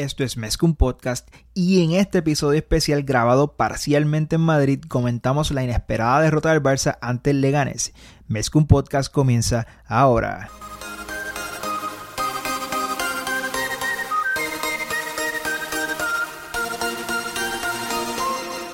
Esto 0.00 0.24
es 0.24 0.38
Mezcum 0.38 0.76
Podcast 0.76 1.28
y 1.52 1.84
en 1.84 1.90
este 1.92 2.20
episodio 2.20 2.58
especial 2.58 3.02
grabado 3.02 3.58
parcialmente 3.58 4.36
en 4.36 4.40
Madrid 4.40 4.80
comentamos 4.88 5.50
la 5.50 5.62
inesperada 5.62 6.22
derrota 6.22 6.48
del 6.48 6.62
Barça 6.62 6.96
ante 7.02 7.32
el 7.32 7.42
Leganés. 7.42 7.92
Mezcum 8.26 8.66
Podcast 8.66 9.12
comienza 9.12 9.66
ahora. 9.84 10.48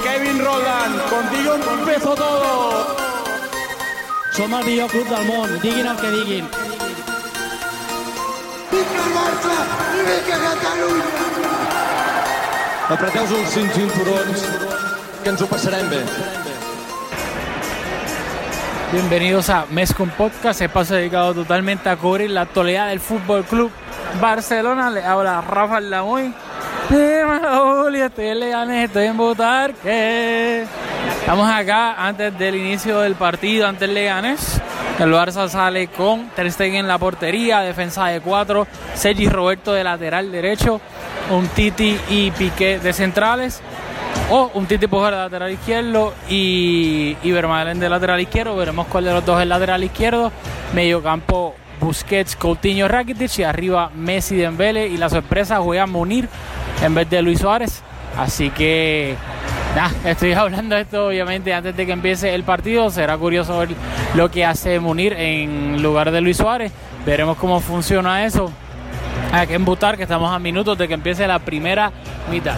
Kevin 0.05 0.39
Roland, 0.39 1.11
contigo 1.11 1.55
empezó 1.81 2.15
todo. 2.15 2.97
Som 4.31 4.55
el 4.55 4.65
millor 4.65 4.91
club 4.93 5.09
del 5.09 5.27
món, 5.27 5.61
diguin 5.61 5.87
el 5.87 5.97
que 5.97 6.09
diguin. 6.09 6.66
Vinga 8.77 9.05
el 9.09 9.13
Barça 9.17 9.53
i 9.97 10.03
vinga 10.05 10.39
Catalunya! 10.43 11.05
Apreteu 12.93 13.23
els 13.39 13.55
cinc 13.55 13.73
cinturons, 13.73 14.43
que 15.23 15.33
ens 15.33 15.41
ho 15.41 15.47
passarem 15.49 15.89
bé. 15.89 16.01
Bienvenidos 18.93 19.49
a 19.49 19.65
Mezcum 19.71 20.11
Podcast, 20.19 20.61
espacio 20.61 20.97
dedicado 20.97 21.33
totalmente 21.33 21.89
a 21.89 21.97
cubrir 21.97 22.29
la 22.31 22.43
actualidad 22.43 22.89
del 22.89 23.01
Fútbol 23.01 23.45
Club 23.45 23.71
Barcelona. 24.21 24.91
Le 24.91 25.03
habla 25.03 25.41
Rafa 25.41 25.81
Lamoy. 25.81 26.35
Estoy 26.85 28.27
en 28.27 28.41
Leganés, 28.41 28.89
estoy 28.89 29.07
en 29.07 29.17
Butarque. 29.17 30.67
Estamos 31.21 31.51
acá 31.51 31.95
antes 32.07 32.39
del 32.39 32.57
inicio 32.57 33.01
del 33.01 33.15
partido 33.15 33.67
ante 33.67 33.87
el 33.87 33.95
Leganés. 33.95 34.61
El 34.99 35.13
Barça 35.13 35.47
sale 35.49 35.89
con 35.89 36.31
Ter 36.31 36.51
Stegen 36.51 36.77
en 36.77 36.89
la 36.89 36.97
portería, 36.97 37.61
defensa 37.61 38.07
de 38.07 38.21
cuatro, 38.21 38.67
Sergi 38.95 39.29
Roberto 39.29 39.75
de 39.75 39.85
lateral 39.85 40.33
derecho, 40.33 40.81
un 41.31 41.49
Titi 41.49 41.99
y 42.09 42.31
Piqué 42.31 42.79
de 42.79 42.93
centrales, 42.95 43.61
o 44.31 44.51
un 44.55 44.65
Titi 44.67 44.87
Pujar 44.87 45.13
de 45.13 45.21
lateral 45.21 45.53
izquierdo 45.53 46.15
y, 46.31 47.15
y 47.23 47.31
Vermaelen 47.31 47.79
de 47.79 47.91
lateral 47.91 48.21
izquierdo. 48.21 48.57
Veremos 48.57 48.87
cuál 48.87 49.05
de 49.05 49.13
los 49.13 49.25
dos 49.25 49.37
es 49.37 49.43
el 49.43 49.51
lateral 49.51 49.85
izquierdo. 49.85 50.33
Medio 50.75 51.03
campo 51.03 51.55
Busquets, 51.79 52.35
Coutinho, 52.35 52.89
Rakitic 52.89 53.39
y 53.39 53.43
arriba 53.43 53.91
Messi, 53.95 54.37
Dembele 54.37 54.89
y 54.89 54.97
la 54.97 55.11
sorpresa 55.11 55.59
juega 55.59 55.87
Munir 55.87 56.27
en 56.83 56.95
vez 56.95 57.09
de 57.11 57.21
Luis 57.21 57.41
Suárez. 57.41 57.83
Así 58.17 58.49
que 58.49 59.15
Estoy 60.05 60.33
hablando 60.33 60.75
de 60.75 60.83
esto 60.83 61.09
obviamente 61.09 61.53
antes 61.53 61.77
de 61.77 61.85
que 61.85 61.93
empiece 61.93 62.35
el 62.35 62.45
partido. 62.45 62.91
Será 62.91 63.19
curioso 63.19 63.59
ver 63.59 63.69
lo 64.15 64.31
que 64.31 64.45
hace 64.45 64.81
Munir 64.81 65.13
en 65.13 65.83
lugar 65.83 66.11
de 66.11 66.21
Luis 66.21 66.39
Suárez. 66.39 66.73
Veremos 67.05 67.37
cómo 67.37 67.61
funciona 67.61 68.25
eso. 68.25 68.51
Hay 69.33 69.47
que 69.47 69.55
embutar 69.55 69.97
que 69.97 70.05
estamos 70.05 70.33
a 70.33 70.39
minutos 70.39 70.79
de 70.79 70.89
que 70.89 70.95
empiece 70.95 71.27
la 71.27 71.41
primera 71.41 71.93
mitad. 72.31 72.57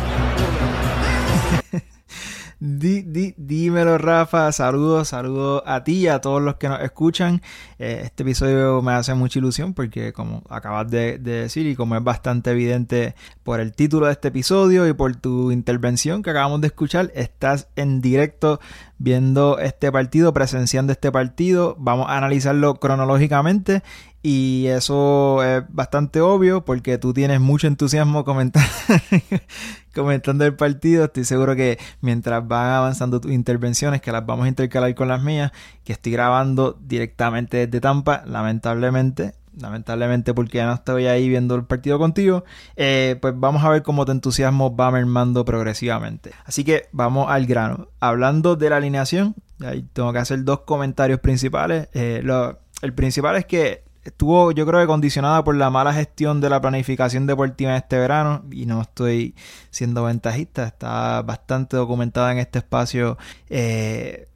Di, 2.61 3.03
di, 3.03 3.35
dímelo, 3.37 3.99
Rafa. 3.99 4.51
Saludos, 4.51 5.09
saludos 5.09 5.63
a 5.65 5.85
ti 5.85 5.99
y 5.99 6.09
a 6.09 6.21
todos 6.21 6.43
los 6.43 6.57
que 6.57 6.69
nos 6.69 6.81
escuchan. 6.81 7.41
Eh, 7.79 8.01
este 8.05 8.25
episodio 8.25 8.83
me 8.83 8.93
hace 8.93 9.15
mucha 9.15 9.39
ilusión 9.39 9.75
porque, 9.75 10.13
como 10.13 10.43
acabas 10.49 10.91
de, 10.91 11.19
de, 11.19 11.43
decir, 11.43 11.67
y 11.69 11.77
como 11.77 11.95
es 11.95 12.03
bastante 12.03 12.51
evidente 12.51 13.15
por 13.45 13.61
el 13.61 13.73
título 13.75 14.07
de 14.07 14.13
este 14.13 14.29
episodio 14.29 14.89
y 14.89 14.93
por 14.93 15.15
tu 15.15 15.53
intervención 15.53 16.25
que 16.25 16.31
acabamos 16.31 16.61
de 16.61 16.67
escuchar, 16.67 17.13
estás 17.15 17.69
en 17.77 18.01
directo 18.01 18.59
viendo 18.99 19.61
este 19.61 19.93
partido, 19.93 20.33
presenciando 20.33 20.93
este 20.93 21.13
partido. 21.13 21.77
Vamos 21.79 22.09
a 22.09 22.19
analizarlo 22.19 22.81
cronológicamente 22.81 23.85
y 24.31 24.67
eso 24.67 25.43
es 25.43 25.65
bastante 25.71 26.21
obvio 26.21 26.63
porque 26.63 26.99
tú 26.99 27.15
tienes 27.15 27.41
mucho 27.41 27.67
entusiasmo 27.67 28.25
comentando, 29.95 30.45
el 30.45 30.55
partido. 30.55 31.07
Estoy 31.07 31.25
seguro 31.25 31.57
que 31.57 31.79
mientras 32.03 32.47
van 32.47 32.73
avanzando 32.73 33.23
tus 33.23 33.33
intervenciones, 33.33 34.03
que 34.03 34.13
las 34.13 34.27
vamos 34.27 34.45
a 34.45 34.49
intercalar 34.49 34.95
con 34.95 35.09
las 35.09 35.23
mías, 35.23 35.51
que 35.83 35.95
estoy 35.95 36.13
grabando 36.13 36.79
directamente 36.79 37.67
desde 37.67 37.81
Tampa, 37.81 38.23
lamentablemente. 38.27 39.33
Lamentablemente 39.59 40.35
porque 40.35 40.59
ya 40.59 40.67
no 40.67 40.75
estoy 40.75 41.07
ahí 41.07 41.27
viendo 41.27 41.55
el 41.55 41.65
partido 41.65 41.99
contigo, 41.99 42.45
eh, 42.77 43.17
pues 43.23 43.33
vamos 43.35 43.65
a 43.65 43.71
ver 43.71 43.83
cómo 43.83 44.05
tu 44.05 44.13
entusiasmo 44.13 44.77
va 44.77 44.91
mermando 44.91 45.47
progresivamente. 45.47 46.33
Así 46.45 46.65
que 46.65 46.89
vamos 46.93 47.31
al 47.31 47.47
grano. 47.47 47.89
Hablando 47.99 48.57
de 48.57 48.69
la 48.69 48.77
alineación, 48.77 49.37
ahí 49.65 49.87
tengo 49.95 50.13
que 50.13 50.19
hacer 50.19 50.45
dos 50.45 50.61
comentarios 50.61 51.21
principales. 51.21 51.89
Eh, 51.95 52.21
lo, 52.23 52.59
el 52.83 52.93
principal 52.93 53.37
es 53.37 53.47
que 53.47 53.88
estuvo 54.09 54.53
yo 54.53 54.67
creo 54.67 54.81
que 54.81 54.87
condicionada 54.87 55.45
por 55.45 55.55
la 55.57 55.71
mala 55.71 55.93
gestión 55.93 56.41
de 56.41 56.51
la 56.51 56.61
planificación 56.61 57.27
deportiva 57.27 57.71
en 57.71 57.77
este 57.77 57.99
verano 57.99 58.45
y 58.51 58.67
no 58.67 58.83
estoy 58.83 59.35
siendo 59.71 60.05
ventajista, 60.05 60.67
está 60.67 61.23
bastante 61.23 61.77
documentada 61.77 62.33
en 62.33 62.39
este 62.39 62.59
espacio, 62.59 63.19
eh, 63.51 64.29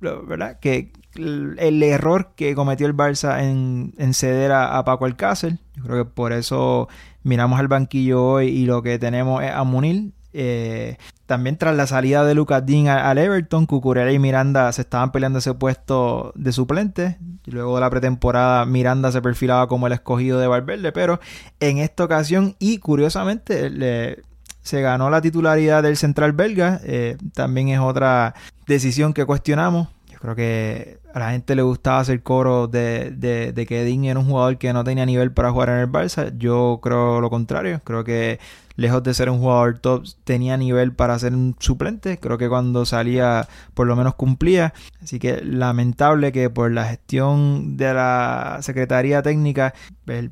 ¿verdad? 0.00 0.58
Que 0.60 0.92
el 1.16 1.82
error 1.82 2.32
que 2.36 2.54
cometió 2.54 2.86
el 2.86 2.94
Barça 2.94 3.42
en, 3.42 3.94
en 3.96 4.12
ceder 4.12 4.52
a, 4.52 4.76
a, 4.76 4.84
Paco 4.84 5.06
Alcácer, 5.06 5.58
yo 5.74 5.84
creo 5.84 6.04
que 6.04 6.10
por 6.10 6.32
eso 6.32 6.88
miramos 7.22 7.58
al 7.58 7.68
banquillo 7.68 8.22
hoy 8.22 8.48
y 8.48 8.66
lo 8.66 8.82
que 8.82 8.98
tenemos 8.98 9.42
es 9.42 9.50
a 9.50 9.64
Munir, 9.64 10.12
eh, 10.36 10.98
también 11.26 11.56
tras 11.56 11.74
la 11.74 11.86
salida 11.86 12.24
de 12.24 12.34
Lucas 12.34 12.64
Dean 12.64 12.88
al 12.88 13.18
Everton, 13.18 13.66
Cucurella 13.66 14.12
y 14.12 14.18
Miranda 14.18 14.70
se 14.72 14.82
estaban 14.82 15.10
peleando 15.10 15.40
ese 15.40 15.54
puesto 15.54 16.32
de 16.36 16.52
suplente. 16.52 17.18
Luego 17.46 17.74
de 17.76 17.80
la 17.80 17.90
pretemporada, 17.90 18.64
Miranda 18.66 19.10
se 19.10 19.22
perfilaba 19.22 19.66
como 19.66 19.86
el 19.86 19.94
escogido 19.94 20.38
de 20.38 20.46
Valverde, 20.46 20.92
pero 20.92 21.18
en 21.58 21.78
esta 21.78 22.04
ocasión, 22.04 22.54
y 22.58 22.78
curiosamente, 22.78 23.70
le, 23.70 24.22
se 24.62 24.80
ganó 24.82 25.10
la 25.10 25.20
titularidad 25.20 25.82
del 25.82 25.96
central 25.96 26.32
belga. 26.32 26.80
Eh, 26.84 27.16
también 27.34 27.68
es 27.68 27.80
otra 27.80 28.34
decisión 28.66 29.12
que 29.12 29.24
cuestionamos. 29.24 29.88
Yo 30.10 30.18
creo 30.18 30.34
que 30.34 30.98
a 31.14 31.18
la 31.18 31.30
gente 31.30 31.54
le 31.54 31.62
gustaba 31.62 32.00
hacer 32.00 32.22
coro 32.22 32.66
de, 32.66 33.10
de, 33.10 33.52
de 33.52 33.66
que 33.66 33.84
Dean 33.84 34.04
era 34.04 34.18
un 34.18 34.26
jugador 34.26 34.58
que 34.58 34.72
no 34.72 34.82
tenía 34.82 35.06
nivel 35.06 35.32
para 35.32 35.50
jugar 35.50 35.68
en 35.70 35.76
el 35.76 35.90
Barça. 35.90 36.36
Yo 36.36 36.80
creo 36.82 37.20
lo 37.20 37.30
contrario. 37.30 37.80
Creo 37.84 38.02
que 38.02 38.38
lejos 38.76 39.02
de 39.02 39.14
ser 39.14 39.30
un 39.30 39.38
jugador 39.38 39.78
top, 39.78 40.06
tenía 40.24 40.56
nivel 40.56 40.92
para 40.92 41.18
ser 41.18 41.34
un 41.34 41.56
suplente. 41.58 42.18
Creo 42.18 42.38
que 42.38 42.48
cuando 42.48 42.86
salía 42.86 43.48
por 43.74 43.86
lo 43.86 43.96
menos 43.96 44.14
cumplía. 44.14 44.72
Así 45.02 45.18
que 45.18 45.42
lamentable 45.42 46.32
que 46.32 46.50
por 46.50 46.70
la 46.70 46.84
gestión 46.84 47.76
de 47.76 47.94
la 47.94 48.58
Secretaría 48.60 49.22
Técnica, 49.22 49.74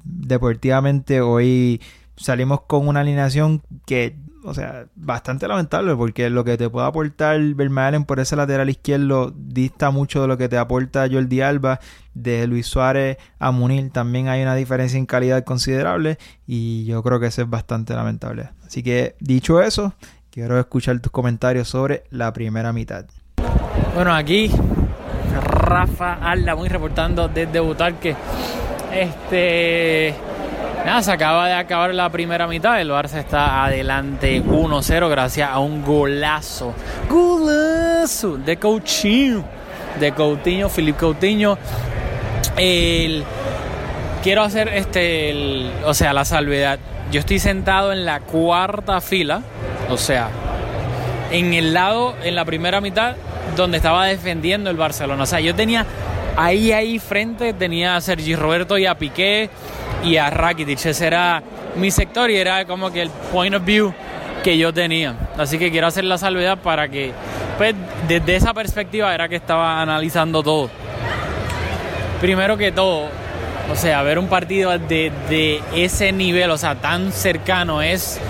deportivamente 0.05 1.21
hoy 1.21 1.81
salimos 2.17 2.63
con 2.63 2.87
una 2.87 3.01
alineación 3.01 3.63
que 3.87 4.17
o 4.45 4.53
sea, 4.53 4.87
bastante 4.95 5.49
lamentable 5.49 5.97
porque 5.97 6.29
lo 6.29 6.45
que 6.45 6.59
te 6.59 6.69
puede 6.69 6.87
aportar 6.87 7.41
Vermaelen 7.55 8.05
por 8.05 8.21
ese 8.21 8.37
lateral 8.37 8.69
izquierdo 8.69 9.33
dista 9.35 9.91
mucho 9.91 10.21
de 10.21 10.29
lo 10.29 10.37
que 10.37 10.49
te 10.49 10.59
aporta 10.59 11.09
Jordi 11.11 11.41
Alba. 11.41 11.81
De 12.13 12.47
Luis 12.47 12.67
Suárez 12.67 13.17
a 13.41 13.51
Munir 13.51 13.91
también 13.91 14.29
hay 14.29 14.43
una 14.43 14.55
diferencia 14.55 14.99
en 14.99 15.07
calidad 15.07 15.43
considerable 15.43 16.19
y 16.47 16.85
yo 16.85 17.03
creo 17.03 17.19
que 17.19 17.27
eso 17.27 17.43
es 17.43 17.51
bastante 17.51 17.95
lamentable. 17.95 18.51
Así 18.65 18.83
que 18.83 19.17
dicho 19.19 19.61
eso, 19.61 19.95
quiero 20.31 20.61
escuchar 20.61 21.01
tus 21.01 21.11
comentarios 21.11 21.67
sobre 21.67 22.05
la 22.11 22.33
primera 22.33 22.73
mitad. 22.73 23.07
Bueno, 23.95 24.15
aquí 24.15 24.51
Rafa 25.43 26.15
Alda 26.15 26.55
muy 26.55 26.69
reportando 26.69 27.29
desde 27.29 27.59
Butarque. 27.61 28.15
Este 28.93 30.15
Nada, 30.85 31.03
se 31.03 31.13
acaba 31.13 31.47
de 31.47 31.55
acabar 31.55 31.95
la 31.95 32.11
primera 32.11 32.47
mitad. 32.47 32.79
El 32.79 32.91
Barça 32.91 33.19
está 33.19 33.65
adelante 33.65 34.43
1-0 34.43 35.09
gracias 35.09 35.49
a 35.51 35.59
un 35.59 35.83
golazo. 35.83 36.75
Golazo 37.09 38.37
de 38.37 38.59
Coutinho. 38.59 39.45
De 39.99 40.13
Coutinho, 40.13 40.69
Filipe 40.69 40.99
Coutinho. 40.99 41.57
El, 42.59 43.25
quiero 44.23 44.43
hacer 44.43 44.69
este, 44.69 45.71
o 45.87 45.95
sea, 45.95 46.13
la 46.13 46.27
salvedad. 46.27 46.79
Yo 47.11 47.21
estoy 47.21 47.39
sentado 47.39 47.91
en 47.91 48.05
la 48.05 48.21
cuarta 48.21 49.01
fila, 49.01 49.41
o 49.89 49.97
sea, 49.97 50.29
en 51.31 51.55
el 51.55 51.73
lado, 51.73 52.15
en 52.23 52.35
la 52.35 52.45
primera 52.45 52.83
mitad, 52.83 53.17
donde 53.57 53.79
estaba 53.79 54.05
defendiendo 54.05 54.69
el 54.69 54.77
Barcelona. 54.77 55.23
O 55.23 55.27
sea, 55.27 55.41
yo 55.41 55.55
tenía 55.55 55.87
ahí, 56.37 56.73
ahí 56.73 56.99
frente, 56.99 57.55
tenía 57.55 57.97
a 57.97 58.03
Sergi 58.03 58.37
Roberto 58.37 58.77
y 58.77 58.85
a 58.85 58.97
Piqué 58.97 59.49
y 60.05 60.17
a 60.17 60.31
Rakitic. 60.31 60.85
Ese 60.85 61.07
era 61.07 61.43
mi 61.77 61.91
sector 61.91 62.31
y 62.31 62.37
era 62.37 62.65
como 62.67 62.93
que 62.93 63.03
el 63.03 63.11
point 63.33 63.55
of 63.55 63.65
view 63.65 63.93
que 64.43 64.59
yo 64.59 64.73
tenía. 64.73 65.15
Así 65.39 65.59
que 65.59 65.71
quiero 65.71 65.87
hacer 65.87 66.05
la 66.05 66.19
salvedad 66.19 66.59
para 66.59 66.89
que, 66.89 67.13
pues, 67.57 67.75
desde 68.07 68.37
esa 68.37 68.53
perspectiva 68.53 69.15
era 69.15 69.29
que 69.29 69.37
estaba 69.37 69.81
analizando 69.81 70.43
todo. 70.43 70.71
Primero 72.21 72.57
que 72.57 72.71
todo, 72.71 73.09
o 73.71 73.75
sea, 73.75 74.03
ver 74.03 74.19
un 74.19 74.29
partido 74.29 74.79
de, 74.79 75.11
de 75.29 75.61
ese 75.75 76.13
nivel, 76.13 76.51
o 76.51 76.59
sea, 76.59 76.75
tan 76.75 77.11
cercano 77.11 77.83
es, 77.83 78.21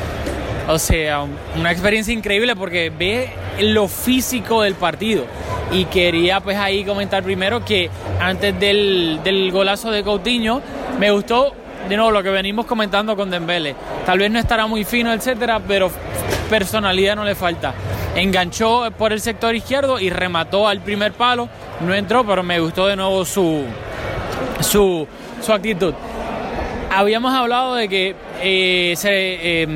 o 0.69 0.79
sea, 0.79 1.27
una 1.57 1.73
experiencia 1.73 2.15
increíble 2.15 2.57
porque 2.57 2.91
ve 2.97 3.31
lo 3.61 3.89
físico 3.89 4.63
del 4.63 4.75
partido. 4.75 5.27
Y 5.73 5.87
quería 5.87 6.41
pues 6.41 6.57
ahí 6.57 6.85
comentar 6.85 7.23
primero 7.25 7.65
que 7.65 7.91
antes 8.21 8.59
del, 8.61 9.21
del 9.25 9.51
golazo 9.51 9.91
de 9.91 10.05
Coutinho, 10.05 10.61
me 10.99 11.11
gustó 11.11 11.55
de 11.89 11.97
nuevo 11.97 12.11
lo 12.11 12.23
que 12.23 12.31
venimos 12.31 12.67
comentando 12.67 13.17
con 13.17 13.31
Dembele. 13.31 13.75
Tal 14.07 14.19
vez 14.19 14.31
no 14.31 14.39
estará 14.39 14.67
muy 14.67 14.85
fino, 14.85 15.13
etcétera, 15.13 15.61
pero 15.67 15.91
personalidad 16.49 17.17
no 17.17 17.25
le 17.25 17.35
falta. 17.35 17.75
Enganchó 18.15 18.91
por 18.97 19.13
el 19.13 19.21
sector 19.21 19.55
izquierdo 19.55 19.99
y 19.99 20.11
remató 20.11 20.69
al 20.69 20.81
primer 20.81 21.13
palo. 21.13 21.49
No 21.81 21.95
entró, 21.95 22.25
pero 22.25 22.43
me 22.43 22.61
gustó 22.61 22.87
de 22.87 22.97
nuevo 22.97 23.25
su, 23.25 23.65
su, 24.61 25.07
su 25.43 25.53
actitud. 25.53 25.95
Habíamos 26.91 27.35
hablado 27.35 27.75
de 27.75 27.89
que 27.89 28.15
eh, 28.41 28.95
eh, 29.03 29.67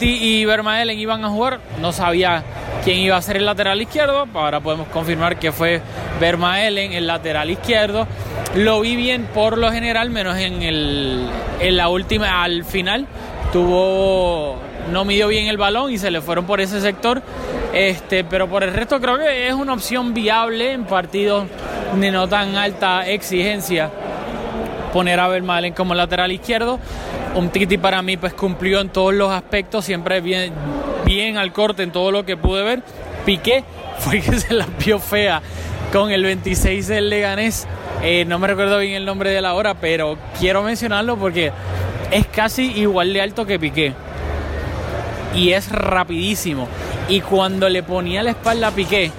y 0.00 0.44
Vermaelen 0.44 0.98
iban 0.98 1.24
a 1.24 1.28
jugar. 1.28 1.60
No 1.80 1.92
sabía 1.92 2.42
quién 2.82 2.98
iba 2.98 3.16
a 3.16 3.22
ser 3.22 3.36
el 3.36 3.46
lateral 3.46 3.80
izquierdo. 3.80 4.26
Ahora 4.34 4.58
podemos 4.58 4.88
confirmar 4.88 5.38
que 5.38 5.52
fue 5.52 5.80
Vermaelen 6.20 6.92
el 6.92 7.06
lateral 7.06 7.50
izquierdo. 7.50 8.08
Lo 8.54 8.80
vi 8.80 8.94
bien 8.94 9.26
por 9.34 9.58
lo 9.58 9.72
general, 9.72 10.10
menos 10.10 10.38
en, 10.38 10.62
el, 10.62 11.28
en 11.60 11.76
la 11.76 11.88
última, 11.88 12.44
al 12.44 12.64
final. 12.64 13.06
Tuvo, 13.52 14.56
no 14.92 15.04
midió 15.04 15.26
bien 15.26 15.46
el 15.46 15.56
balón 15.56 15.90
y 15.90 15.98
se 15.98 16.10
le 16.10 16.20
fueron 16.20 16.46
por 16.46 16.60
ese 16.60 16.80
sector. 16.80 17.20
Este, 17.72 18.22
pero 18.22 18.48
por 18.48 18.62
el 18.62 18.72
resto 18.72 19.00
creo 19.00 19.18
que 19.18 19.48
es 19.48 19.54
una 19.54 19.72
opción 19.72 20.14
viable 20.14 20.72
en 20.72 20.84
partidos 20.84 21.46
de 21.98 22.10
no 22.12 22.28
tan 22.28 22.54
alta 22.54 23.08
exigencia 23.08 23.90
poner 24.92 25.18
a 25.18 25.26
Vermaelen 25.26 25.74
como 25.74 25.92
lateral 25.96 26.30
izquierdo. 26.30 26.78
Un 27.34 27.48
Titi 27.48 27.78
para 27.78 28.00
mí 28.02 28.16
pues 28.16 28.34
cumplió 28.34 28.80
en 28.80 28.90
todos 28.90 29.12
los 29.12 29.32
aspectos, 29.32 29.84
siempre 29.84 30.20
bien, 30.20 30.52
bien 31.04 31.36
al 31.36 31.52
corte 31.52 31.82
en 31.82 31.90
todo 31.90 32.12
lo 32.12 32.24
que 32.24 32.36
pude 32.36 32.62
ver. 32.62 32.82
Piqué 33.26 33.64
fue 33.98 34.20
que 34.20 34.32
se 34.38 34.54
la 34.54 34.68
vio 34.84 35.00
fea 35.00 35.42
con 35.92 36.12
el 36.12 36.22
26 36.22 36.86
del 36.86 37.10
Leganés. 37.10 37.66
Eh, 38.06 38.26
no 38.26 38.38
me 38.38 38.46
recuerdo 38.46 38.78
bien 38.80 38.92
el 38.92 39.06
nombre 39.06 39.30
de 39.30 39.40
la 39.40 39.54
hora, 39.54 39.72
pero 39.72 40.18
quiero 40.38 40.62
mencionarlo 40.62 41.16
porque 41.16 41.50
es 42.10 42.26
casi 42.26 42.70
igual 42.72 43.14
de 43.14 43.22
alto 43.22 43.46
que 43.46 43.58
Piqué. 43.58 43.94
Y 45.34 45.52
es 45.52 45.72
rapidísimo. 45.72 46.68
Y 47.08 47.22
cuando 47.22 47.66
le 47.70 47.82
ponía 47.82 48.22
la 48.22 48.30
espalda 48.30 48.68
a 48.68 48.70
Piqué, 48.72 49.10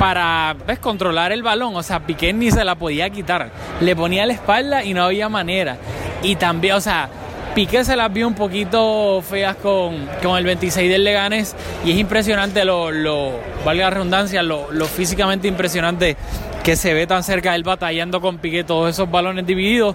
para 0.00 0.56
¿ves? 0.66 0.80
controlar 0.80 1.30
el 1.30 1.44
balón. 1.44 1.76
O 1.76 1.84
sea, 1.84 2.00
Piqué 2.00 2.32
ni 2.32 2.50
se 2.50 2.64
la 2.64 2.74
podía 2.74 3.08
quitar. 3.10 3.50
Le 3.80 3.94
ponía 3.94 4.26
la 4.26 4.32
espalda 4.32 4.82
y 4.82 4.92
no 4.92 5.04
había 5.04 5.28
manera. 5.28 5.76
Y 6.20 6.34
también, 6.34 6.74
o 6.74 6.80
sea, 6.80 7.08
Piqué 7.54 7.84
se 7.84 7.94
las 7.94 8.12
vio 8.12 8.26
un 8.26 8.34
poquito 8.34 9.22
feas 9.22 9.54
con, 9.54 10.08
con 10.20 10.36
el 10.36 10.44
26 10.44 10.90
del 10.90 11.04
Leganes. 11.04 11.54
Y 11.84 11.92
es 11.92 11.98
impresionante 11.98 12.64
lo, 12.64 12.90
lo 12.90 13.34
valga 13.64 13.84
la 13.84 13.90
redundancia, 13.90 14.42
lo, 14.42 14.72
lo 14.72 14.86
físicamente 14.86 15.46
impresionante 15.46 16.16
que 16.64 16.76
se 16.76 16.94
ve 16.94 17.06
tan 17.06 17.22
cerca 17.22 17.52
del 17.52 17.62
batallando 17.62 18.22
con 18.22 18.38
Piqué 18.38 18.64
todos 18.64 18.88
esos 18.88 19.08
balones 19.10 19.46
divididos. 19.46 19.94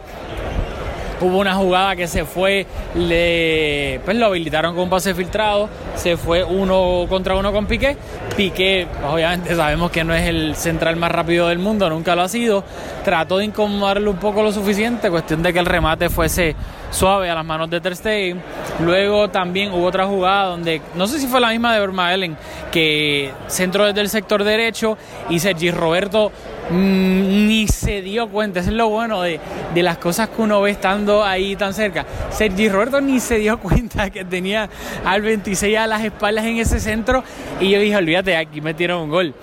Hubo 1.19 1.39
una 1.39 1.55
jugada 1.55 1.95
que 1.97 2.07
se 2.07 2.23
fue, 2.23 2.65
le, 2.95 3.99
pues 4.05 4.15
lo 4.15 4.27
habilitaron 4.27 4.73
con 4.73 4.83
un 4.83 4.89
pase 4.89 5.13
filtrado, 5.13 5.67
se 5.95 6.15
fue 6.15 6.43
uno 6.43 7.07
contra 7.09 7.35
uno 7.35 7.51
con 7.51 7.65
Piqué. 7.65 7.97
Piqué, 8.37 8.87
obviamente 9.05 9.53
sabemos 9.55 9.89
que 9.91 10.03
no 10.03 10.13
es 10.13 10.27
el 10.27 10.55
central 10.55 10.95
más 10.95 11.11
rápido 11.11 11.47
del 11.47 11.57
mundo, 11.57 11.89
nunca 11.89 12.15
lo 12.15 12.21
ha 12.21 12.29
sido. 12.29 12.63
Trató 13.03 13.39
de 13.39 13.45
incomodarlo 13.45 14.11
un 14.11 14.17
poco 14.17 14.43
lo 14.43 14.51
suficiente, 14.51 15.09
cuestión 15.09 15.41
de 15.41 15.51
que 15.51 15.59
el 15.59 15.65
remate 15.65 16.07
fuese 16.09 16.55
suave 16.91 17.29
a 17.29 17.35
las 17.35 17.45
manos 17.45 17.69
de 17.69 17.81
Ter 17.81 17.95
Stegen. 17.95 18.41
Luego 18.83 19.29
también 19.29 19.71
hubo 19.71 19.85
otra 19.85 20.05
jugada 20.05 20.45
donde, 20.45 20.81
no 20.95 21.07
sé 21.07 21.19
si 21.19 21.27
fue 21.27 21.39
la 21.39 21.49
misma 21.49 21.73
de 21.73 21.79
Vermaelen, 21.79 22.37
que 22.71 23.31
centro 23.47 23.85
desde 23.85 24.01
el 24.01 24.09
sector 24.09 24.43
derecho 24.43 24.97
y 25.29 25.39
Sergi 25.39 25.71
Roberto 25.71 26.31
mmm, 26.69 27.47
ni 27.47 27.67
se 27.67 28.01
dio 28.01 28.29
cuenta. 28.29 28.59
Eso 28.59 28.69
es 28.69 28.75
lo 28.75 28.89
bueno 28.89 29.21
de, 29.21 29.39
de, 29.73 29.83
las 29.83 29.97
cosas 29.97 30.29
que 30.29 30.41
uno 30.41 30.61
ve 30.61 30.71
estando 30.71 31.23
ahí 31.23 31.55
tan 31.55 31.73
cerca. 31.73 32.05
Sergi 32.29 32.69
Roberto 32.69 33.01
ni 33.01 33.19
se 33.19 33.37
dio 33.37 33.59
cuenta 33.61 34.09
que 34.09 34.23
tenía 34.25 34.69
al 35.05 35.21
26 35.21 35.77
a 35.77 35.87
las 35.87 36.03
espaldas 36.03 36.45
en 36.45 36.57
ese 36.57 36.79
centro 36.79 37.23
y 37.59 37.69
yo 37.69 37.79
dije, 37.79 37.95
olvídate, 37.95 38.35
aquí 38.37 38.61
metieron 38.61 39.03
un 39.03 39.09
gol. 39.09 39.33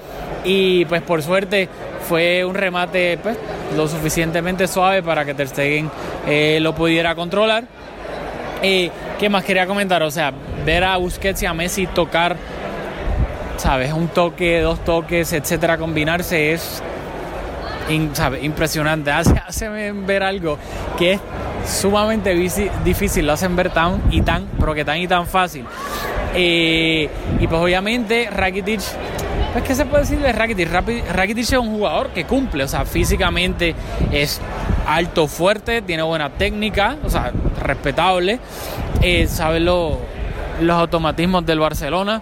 Y 0.46 0.84
pues 0.84 1.02
por 1.02 1.22
suerte 1.22 1.68
fue 2.08 2.44
un 2.44 2.54
remate 2.54 3.18
pues, 3.20 3.36
lo 3.76 3.88
suficientemente 3.88 4.68
suave 4.68 5.02
para 5.02 5.24
que 5.24 5.34
Ter 5.34 5.48
Stegen 5.48 5.90
eh, 6.26 6.58
lo 6.62 6.74
pudiera 6.74 7.14
controlar. 7.14 7.64
¿Qué 8.62 9.28
más 9.28 9.44
quería 9.44 9.66
comentar? 9.66 10.02
O 10.02 10.10
sea, 10.10 10.32
ver 10.64 10.84
a 10.84 10.96
Busquets 10.98 11.42
y 11.42 11.46
a 11.46 11.54
Messi 11.54 11.86
tocar, 11.86 12.36
¿sabes? 13.56 13.92
Un 13.92 14.08
toque, 14.08 14.60
dos 14.60 14.84
toques, 14.84 15.32
etcétera, 15.32 15.78
combinarse 15.78 16.52
es 16.52 16.82
in, 17.88 18.14
¿sabe? 18.14 18.40
impresionante. 18.42 19.10
Hace, 19.12 19.34
hace 19.46 19.92
ver 19.92 20.22
algo 20.22 20.58
que 20.98 21.12
es 21.12 21.20
sumamente 21.66 22.34
difícil, 22.84 23.26
lo 23.26 23.32
hacen 23.32 23.56
ver 23.56 23.70
tan 23.70 24.02
y 24.10 24.20
tan, 24.20 24.46
pero 24.58 24.74
que 24.74 24.84
tan 24.84 24.98
y 24.98 25.08
tan 25.08 25.26
fácil. 25.26 25.64
Eh, 26.34 27.08
y 27.40 27.46
pues 27.46 27.60
obviamente 27.60 28.28
Rakitic 28.30 28.80
pues, 29.56 29.68
¿qué 29.68 29.74
se 29.74 29.86
puede 29.86 30.02
decir 30.02 30.18
de 30.18 30.32
Rakitic? 30.32 30.70
Rakitic 31.14 31.44
es 31.44 31.52
un 31.52 31.78
jugador 31.78 32.10
que 32.10 32.26
cumple, 32.26 32.64
o 32.64 32.68
sea, 32.68 32.84
físicamente 32.84 33.74
es 34.12 34.38
alto, 34.86 35.28
fuerte, 35.28 35.80
tiene 35.80 36.02
buena 36.02 36.28
técnica, 36.28 36.96
o 37.02 37.08
sea, 37.08 37.32
respetable, 37.62 38.38
eh, 39.00 39.26
sabe 39.26 39.60
lo, 39.60 39.98
los 40.60 40.76
automatismos 40.76 41.46
del 41.46 41.58
Barcelona, 41.58 42.20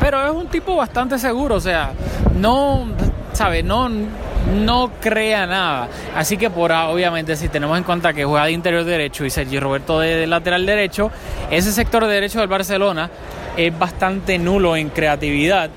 pero 0.00 0.24
es 0.24 0.32
un 0.32 0.46
tipo 0.46 0.74
bastante 0.74 1.18
seguro, 1.18 1.56
o 1.56 1.60
sea, 1.60 1.92
no, 2.40 2.86
sabe, 3.34 3.62
no, 3.62 3.90
no 3.90 4.90
crea 5.02 5.46
nada. 5.46 5.88
Así 6.16 6.38
que 6.38 6.48
por 6.48 6.72
obviamente 6.72 7.36
si 7.36 7.50
tenemos 7.50 7.76
en 7.76 7.84
cuenta 7.84 8.14
que 8.14 8.24
juega 8.24 8.46
de 8.46 8.52
interior 8.52 8.84
derecho 8.84 9.26
y 9.26 9.28
Sergio 9.30 9.60
Roberto 9.60 10.00
de 10.00 10.26
lateral 10.26 10.64
derecho, 10.64 11.10
ese 11.50 11.72
sector 11.72 12.06
derecho 12.06 12.40
del 12.40 12.48
Barcelona 12.48 13.10
es 13.54 13.78
bastante 13.78 14.38
nulo 14.38 14.76
en 14.76 14.88
creatividad 14.88 15.68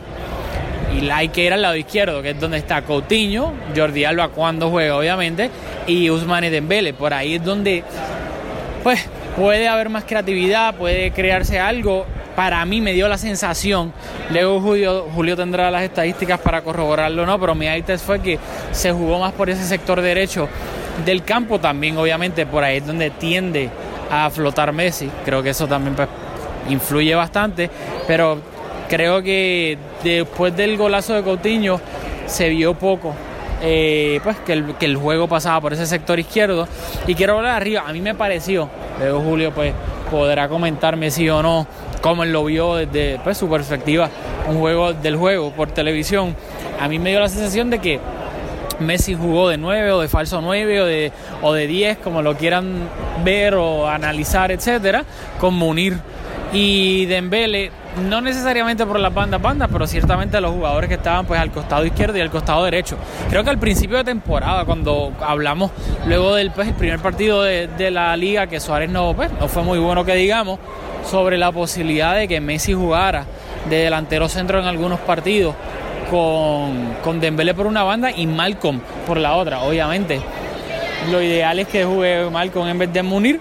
y 1.02 1.10
hay 1.10 1.30
que 1.30 1.46
ir 1.46 1.54
al 1.54 1.62
lado 1.62 1.76
izquierdo, 1.76 2.22
que 2.22 2.32
es 2.32 2.40
donde 2.40 2.58
está 2.58 2.82
Coutinho, 2.82 3.54
Jordi 3.76 4.06
Alba 4.06 4.30
cuando 4.30 4.70
juega, 4.70 4.98
obviamente, 4.98 5.50
y 5.88 6.10
Usmane 6.10 6.50
Dembele. 6.50 6.94
Por 6.94 7.14
ahí 7.14 7.36
es 7.36 7.44
donde, 7.44 7.84
pues, 8.84 9.08
puede 9.36 9.68
haber 9.68 9.90
más 9.90 10.06
creatividad, 10.06 10.76
puede 10.76 11.12
crearse 11.12 11.60
algo. 11.60 12.06
Para 12.36 12.64
mí 12.66 12.82
me 12.82 12.92
dio 12.92 13.08
la 13.08 13.18
sensación, 13.18 13.94
luego 14.30 14.60
Julio, 14.60 15.08
Julio 15.16 15.38
tendrá 15.38 15.72
las 15.72 15.84
estadísticas 15.84 16.38
para 16.42 16.62
corroborarlo 16.62 17.26
no, 17.26 17.40
pero 17.40 17.56
mi 17.56 17.66
test 17.84 18.06
fue 18.06 18.20
que 18.20 18.38
se 18.74 18.92
jugó 18.92 19.20
más 19.20 19.32
por 19.32 19.50
ese 19.50 19.64
sector 19.64 20.02
derecho 20.02 20.50
del 21.06 21.24
campo 21.24 21.60
también, 21.60 21.98
obviamente, 21.98 22.46
por 22.46 22.64
ahí 22.66 22.78
es 22.78 22.88
donde 22.88 23.10
tiende 23.10 23.70
a 24.12 24.30
flotar 24.30 24.74
Messi. 24.74 25.10
Creo 25.24 25.42
que 25.42 25.52
eso 25.52 25.66
también 25.66 25.96
pues, 25.96 26.10
influye 26.70 27.16
bastante, 27.16 27.70
pero 28.06 28.42
creo 28.90 29.22
que 29.22 29.78
después 30.04 30.56
del 30.56 30.78
golazo 30.78 31.14
de 31.14 31.24
Coutinho 31.24 31.80
se 32.26 32.50
vio 32.50 32.74
poco. 32.74 33.14
Eh, 33.62 34.20
pues 34.22 34.36
que 34.46 34.52
el, 34.52 34.76
que 34.76 34.86
el, 34.86 34.98
juego 34.98 35.30
pasaba 35.30 35.62
por 35.62 35.72
ese 35.72 35.86
sector 35.86 36.20
izquierdo 36.20 36.68
y 37.08 37.16
quiero 37.16 37.38
hablar 37.38 37.56
arriba 37.56 37.86
a 37.88 37.94
mí 37.94 38.02
me 38.02 38.14
pareció 38.14 38.70
luego 39.00 39.22
Julio 39.22 39.52
pues 39.54 39.74
podrá 40.12 40.50
comentarme 40.50 41.10
si 41.10 41.30
o 41.30 41.42
no 41.42 41.66
cómo 42.02 42.24
él 42.24 42.34
lo 42.34 42.44
vio 42.44 42.76
desde 42.76 43.18
pues, 43.24 43.38
su 43.38 43.50
perspectiva 43.50 44.10
un 44.50 44.60
juego 44.60 44.92
del 44.92 45.16
juego 45.16 45.52
por 45.52 45.72
televisión 45.72 46.36
a 46.82 46.90
mí 46.90 47.00
me 47.00 47.12
dio 47.12 47.22
la 47.22 47.30
sensación 47.30 47.70
de 47.70 47.80
que 47.80 48.02
Messi 48.82 49.16
jugó 49.16 49.48
de 49.48 49.58
9 49.58 49.94
o 49.94 50.02
de 50.02 50.10
falso 50.10 50.42
9 50.42 50.82
o 50.82 50.86
de, 50.86 51.12
o 51.42 51.54
de 51.54 51.66
10 51.66 52.00
como 52.00 52.22
lo 52.22 52.36
quieran 52.36 52.90
ver 53.24 53.56
o 53.56 53.88
analizar 53.88 54.52
etcétera 54.52 55.06
con 55.40 55.54
Munir 55.54 55.98
y 56.52 57.06
Dembele 57.06 57.72
no 58.04 58.22
necesariamente 58.22 58.86
por 58.86 59.00
las 59.00 59.14
bandas 59.14 59.42
bandas, 59.42 59.70
pero 59.72 59.88
ciertamente 59.88 60.40
los 60.42 60.52
jugadores 60.52 60.88
que 60.88 60.96
estaban 60.96 61.26
pues 61.26 61.40
al 61.40 61.52
costado 61.52 61.86
izquierdo 61.86 62.18
y 62.18 62.22
al 62.22 62.30
costado 62.30 62.64
derecho. 62.66 62.98
Creo 63.30 63.44
que 63.44 63.50
al 63.50 63.60
principio 63.60 63.98
de 63.98 64.04
temporada, 64.04 64.66
cuando 64.66 65.14
hablamos 65.22 65.72
luego 66.06 66.36
del 66.36 66.52
pues, 66.52 66.72
primer 66.74 67.00
partido 67.00 67.44
de, 67.44 67.68
de 67.68 67.92
la 67.92 68.16
liga, 68.18 68.48
que 68.48 68.60
Suárez 68.60 68.90
no, 68.90 69.14
pues, 69.14 69.32
no 69.40 69.48
fue 69.48 69.64
muy 69.64 69.80
bueno 69.80 70.06
que 70.06 70.16
digamos, 70.16 70.60
sobre 71.10 71.38
la 71.38 71.52
posibilidad 71.52 72.16
de 72.16 72.28
que 72.28 72.42
Messi 72.42 72.74
jugara 72.74 73.26
de 73.70 73.78
delantero 73.78 74.28
centro 74.30 74.60
en 74.60 74.66
algunos 74.66 75.00
partidos 75.00 75.56
con, 76.10 76.96
con 77.04 77.20
Dembélé 77.20 77.54
por 77.54 77.68
una 77.68 77.84
banda 77.84 78.12
y 78.12 78.28
Malcolm 78.28 78.80
por 79.08 79.18
la 79.18 79.36
otra, 79.36 79.62
obviamente. 79.62 80.22
Lo 81.12 81.22
ideal 81.22 81.60
es 81.60 81.68
que 81.68 81.86
juegue 81.86 82.30
Malcolm 82.30 82.68
en 82.68 82.80
vez 82.80 82.94
de 82.94 83.04
Munir, 83.04 83.40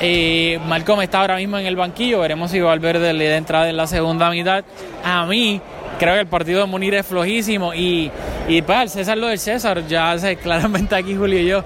eh, 0.00 0.60
Malcolm 0.66 1.00
está 1.02 1.20
ahora 1.20 1.36
mismo 1.36 1.58
en 1.58 1.66
el 1.66 1.76
banquillo, 1.76 2.20
veremos 2.20 2.50
si 2.50 2.60
Valverde 2.60 3.12
le 3.12 3.28
da 3.28 3.36
entrada 3.36 3.68
en 3.68 3.76
la 3.76 3.86
segunda 3.86 4.30
mitad. 4.30 4.64
A 5.04 5.26
mí 5.26 5.60
creo 5.98 6.14
que 6.14 6.20
el 6.20 6.26
partido 6.26 6.60
de 6.60 6.66
Munir 6.66 6.94
es 6.94 7.06
flojísimo. 7.06 7.74
Y, 7.74 8.10
y 8.48 8.62
pues 8.62 8.78
el 8.82 8.88
César 8.90 9.18
lo 9.18 9.26
del 9.28 9.38
César, 9.38 9.86
ya 9.86 10.16
claramente 10.42 10.94
aquí 10.94 11.14
Julio 11.16 11.40
y 11.40 11.46
yo 11.46 11.64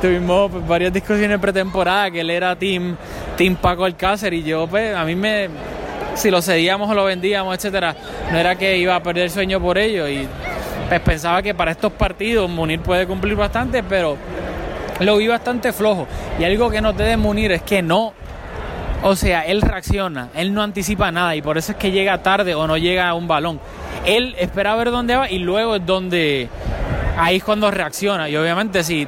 tuvimos 0.00 0.66
varias 0.66 0.92
discusiones 0.92 1.38
pretemporada 1.38 2.10
que 2.10 2.20
él 2.20 2.30
era 2.30 2.56
team, 2.56 2.96
team 3.36 3.56
Paco 3.56 3.84
Alcácer. 3.84 4.32
Y 4.34 4.42
yo 4.42 4.66
pues 4.66 4.94
a 4.94 5.04
mí 5.04 5.14
me 5.14 5.48
si 6.14 6.30
lo 6.30 6.42
cedíamos 6.42 6.90
o 6.90 6.94
lo 6.94 7.04
vendíamos, 7.04 7.54
etcétera, 7.56 7.94
no 8.30 8.36
era 8.36 8.56
que 8.56 8.76
iba 8.76 8.94
a 8.94 9.02
perder 9.02 9.30
sueño 9.30 9.60
por 9.60 9.78
ello. 9.78 10.08
Y 10.08 10.26
pues 10.88 11.00
pensaba 11.00 11.42
que 11.42 11.54
para 11.54 11.70
estos 11.70 11.92
partidos 11.92 12.50
Munir 12.50 12.80
puede 12.80 13.06
cumplir 13.06 13.36
bastante, 13.36 13.82
pero 13.82 14.16
lo 15.04 15.16
vi 15.16 15.26
bastante 15.26 15.72
flojo. 15.72 16.06
Y 16.38 16.44
algo 16.44 16.70
que 16.70 16.80
noté 16.80 17.04
de 17.04 17.16
Munir 17.16 17.52
es 17.52 17.62
que 17.62 17.82
no, 17.82 18.12
o 19.02 19.16
sea, 19.16 19.42
él 19.46 19.62
reacciona, 19.62 20.28
él 20.34 20.52
no 20.52 20.62
anticipa 20.62 21.10
nada 21.10 21.34
y 21.34 21.42
por 21.42 21.58
eso 21.58 21.72
es 21.72 21.78
que 21.78 21.90
llega 21.90 22.22
tarde 22.22 22.54
o 22.54 22.66
no 22.66 22.76
llega 22.76 23.08
a 23.08 23.14
un 23.14 23.26
balón. 23.26 23.60
Él 24.04 24.34
espera 24.38 24.74
ver 24.76 24.90
dónde 24.90 25.16
va 25.16 25.30
y 25.30 25.38
luego 25.38 25.76
es 25.76 25.86
donde, 25.86 26.48
ahí 27.16 27.36
es 27.36 27.44
cuando 27.44 27.70
reacciona. 27.70 28.28
Y 28.28 28.36
obviamente 28.36 28.84
si 28.84 29.06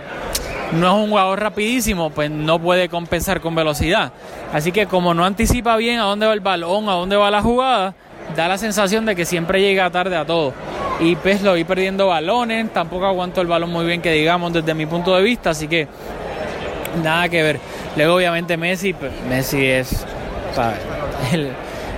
no 0.72 0.86
es 0.88 1.04
un 1.04 1.10
jugador 1.10 1.40
rapidísimo, 1.40 2.10
pues 2.10 2.30
no 2.30 2.58
puede 2.58 2.88
compensar 2.88 3.40
con 3.40 3.54
velocidad. 3.54 4.12
Así 4.52 4.72
que 4.72 4.86
como 4.86 5.14
no 5.14 5.24
anticipa 5.24 5.76
bien 5.76 5.98
a 5.98 6.04
dónde 6.04 6.26
va 6.26 6.32
el 6.32 6.40
balón, 6.40 6.88
a 6.88 6.92
dónde 6.92 7.16
va 7.16 7.30
la 7.30 7.42
jugada, 7.42 7.94
da 8.34 8.48
la 8.48 8.58
sensación 8.58 9.04
de 9.04 9.14
que 9.14 9.24
siempre 9.24 9.60
llega 9.60 9.90
tarde 9.90 10.16
a 10.16 10.24
todo. 10.24 10.54
Y 11.00 11.16
pues 11.16 11.42
lo 11.42 11.54
vi 11.54 11.64
perdiendo 11.64 12.08
balones, 12.08 12.72
tampoco 12.72 13.06
aguanto 13.06 13.40
el 13.40 13.46
balón 13.46 13.70
muy 13.70 13.84
bien 13.84 14.00
que 14.00 14.12
digamos 14.12 14.52
desde 14.52 14.74
mi 14.74 14.86
punto 14.86 15.16
de 15.16 15.22
vista, 15.22 15.50
así 15.50 15.66
que 15.66 15.88
nada 17.02 17.28
que 17.28 17.42
ver. 17.42 17.60
Luego 17.96 18.16
obviamente 18.16 18.56
Messi, 18.56 18.92
pues, 18.92 19.12
Messi 19.28 19.66
es, 19.66 20.06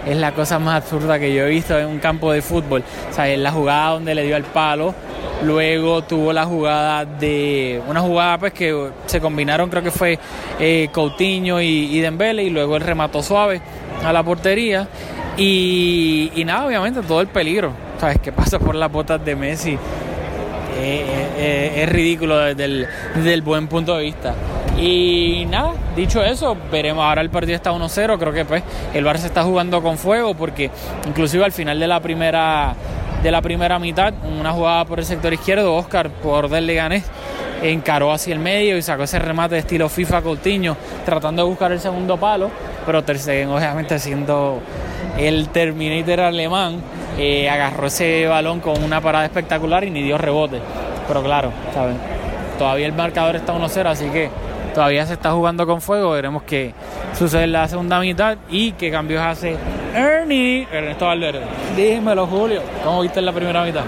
es 0.06 0.16
la 0.16 0.32
cosa 0.32 0.58
más 0.58 0.82
absurda 0.82 1.18
que 1.18 1.34
yo 1.34 1.44
he 1.44 1.50
visto 1.50 1.78
en 1.78 1.86
un 1.86 1.98
campo 1.98 2.32
de 2.32 2.42
fútbol. 2.42 2.82
O 3.10 3.12
sea, 3.12 3.36
la 3.36 3.52
jugada 3.52 3.90
donde 3.90 4.14
le 4.14 4.24
dio 4.24 4.36
el 4.36 4.44
palo, 4.44 4.94
luego 5.42 6.02
tuvo 6.02 6.32
la 6.32 6.44
jugada 6.44 7.04
de 7.04 7.80
una 7.86 8.00
jugada 8.00 8.38
pues 8.38 8.52
que 8.52 8.90
se 9.06 9.20
combinaron, 9.20 9.70
creo 9.70 9.82
que 9.82 9.90
fue 9.90 10.18
eh, 10.58 10.88
Coutinho 10.92 11.60
y, 11.60 12.00
Dembele 12.00 12.44
y 12.44 12.50
luego 12.50 12.76
el 12.76 12.82
remató 12.82 13.22
suave 13.22 13.60
a 14.04 14.12
la 14.12 14.22
portería 14.22 14.88
y, 15.36 16.42
nada, 16.46 16.66
obviamente 16.66 17.02
todo 17.02 17.20
el 17.20 17.26
peligro, 17.26 17.72
sabes 17.98 18.18
que 18.18 18.32
pasa 18.32 18.58
por 18.58 18.74
las 18.74 18.90
botas 18.90 19.24
de 19.24 19.36
Messi 19.36 19.78
eh, 20.76 21.28
eh, 21.36 21.82
es 21.82 21.88
ridículo 21.88 22.38
desde 22.38 22.64
el, 22.64 22.86
desde 23.14 23.34
el 23.34 23.42
buen 23.42 23.68
punto 23.68 23.96
de 23.96 24.04
vista. 24.04 24.34
Y 24.78 25.46
nada, 25.48 25.72
dicho 25.94 26.22
eso, 26.22 26.56
veremos. 26.70 27.04
Ahora 27.04 27.22
el 27.22 27.30
partido 27.30 27.54
está 27.54 27.72
1-0. 27.72 28.18
Creo 28.18 28.32
que 28.32 28.44
pues 28.44 28.62
el 28.92 29.04
Barça 29.04 29.24
está 29.24 29.44
jugando 29.44 29.82
con 29.82 29.98
fuego 29.98 30.34
porque 30.34 30.70
inclusive 31.06 31.44
al 31.44 31.52
final 31.52 31.78
de 31.78 31.86
la 31.86 32.00
primera 32.00 32.74
de 33.22 33.30
la 33.30 33.40
primera 33.40 33.78
mitad, 33.78 34.12
una 34.38 34.52
jugada 34.52 34.84
por 34.84 34.98
el 34.98 35.06
sector 35.06 35.32
izquierdo, 35.32 35.74
Oscar 35.74 36.10
por 36.10 36.50
del 36.50 36.66
Leganés 36.66 37.04
encaró 37.62 38.12
hacia 38.12 38.34
el 38.34 38.38
medio 38.38 38.76
y 38.76 38.82
sacó 38.82 39.04
ese 39.04 39.18
remate 39.18 39.54
de 39.54 39.60
estilo 39.60 39.88
FIFA 39.88 40.20
Coutinho, 40.20 40.76
tratando 41.06 41.42
de 41.42 41.48
buscar 41.48 41.72
el 41.72 41.80
segundo 41.80 42.18
palo, 42.18 42.50
pero 42.84 43.02
Ter 43.02 43.16
obviamente 43.46 43.98
siendo 43.98 44.60
el 45.16 45.48
Terminator 45.48 46.20
alemán, 46.20 46.82
eh, 47.18 47.48
agarró 47.48 47.86
ese 47.86 48.26
balón 48.26 48.60
con 48.60 48.82
una 48.82 49.00
parada 49.00 49.24
espectacular 49.24 49.84
y 49.84 49.90
ni 49.90 50.02
dio 50.02 50.18
rebote. 50.18 50.60
Pero 51.06 51.22
claro, 51.22 51.52
¿saben? 51.72 51.96
Todavía 52.58 52.86
el 52.86 52.92
marcador 52.92 53.36
está 53.36 53.52
1-0, 53.52 53.86
así 53.86 54.06
que 54.10 54.30
todavía 54.74 55.06
se 55.06 55.14
está 55.14 55.32
jugando 55.32 55.66
con 55.66 55.80
fuego. 55.80 56.10
Veremos 56.12 56.42
qué 56.44 56.74
sucede 57.16 57.44
en 57.44 57.52
la 57.52 57.68
segunda 57.68 58.00
mitad 58.00 58.38
y 58.50 58.72
qué 58.72 58.90
cambios 58.90 59.22
hace 59.22 59.56
Ernie 59.94 60.66
Ernesto 60.72 61.06
Valverde. 61.06 61.42
Dímelo, 61.76 62.26
Julio, 62.26 62.62
¿cómo 62.84 63.02
viste 63.02 63.20
en 63.20 63.26
la 63.26 63.32
primera 63.32 63.64
mitad? 63.64 63.84